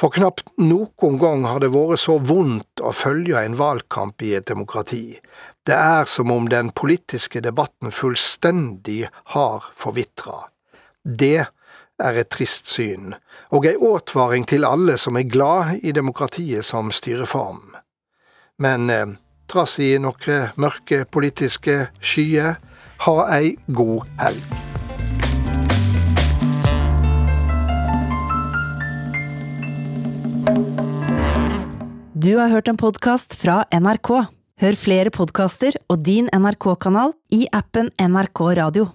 For 0.00 0.10
knapt 0.14 0.46
noen 0.56 1.18
gang 1.20 1.44
har 1.44 1.60
det 1.62 1.70
vært 1.74 2.00
så 2.00 2.16
vondt 2.24 2.80
å 2.80 2.90
følge 2.96 3.38
en 3.44 3.58
valgkamp 3.58 4.22
i 4.24 4.32
et 4.38 4.48
demokrati. 4.48 5.18
Det 5.66 5.76
er 5.76 6.08
som 6.08 6.32
om 6.32 6.48
den 6.48 6.72
politiske 6.72 7.42
debatten 7.44 7.92
fullstendig 7.92 9.04
har 9.36 9.66
forvitra. 9.76 10.46
Det 11.04 11.46
er 12.00 12.20
et 12.20 12.30
trist 12.32 12.70
syn, 12.72 13.14
og 13.52 13.66
ei 13.68 13.76
åtvaring 13.76 14.46
til 14.48 14.66
alle 14.68 14.96
som 14.98 15.18
er 15.20 15.28
glad 15.28 15.84
i 15.84 15.92
demokratiet 15.92 16.66
som 16.66 16.90
styreform. 16.94 17.76
Men 18.60 18.90
eh, 18.90 19.06
trass 19.50 19.78
i 19.82 19.94
noen 20.02 20.50
mørke 20.60 21.04
politiske 21.10 21.86
skyer, 22.00 22.58
ha 23.06 23.16
ei 23.38 23.54
god 23.72 24.08
helg. 24.20 24.58
Du 32.20 32.36
har 32.36 32.50
hørt 32.52 32.68
en 32.68 32.76
podkast 32.76 33.32
fra 33.40 33.62
NRK. 33.72 34.10
Hør 34.60 34.76
flere 34.76 35.12
podkaster 35.14 35.78
og 35.88 36.02
din 36.04 36.28
NRK-kanal 36.36 37.14
i 37.32 37.46
appen 37.56 37.88
NRK 37.96 38.42
Radio. 38.60 38.90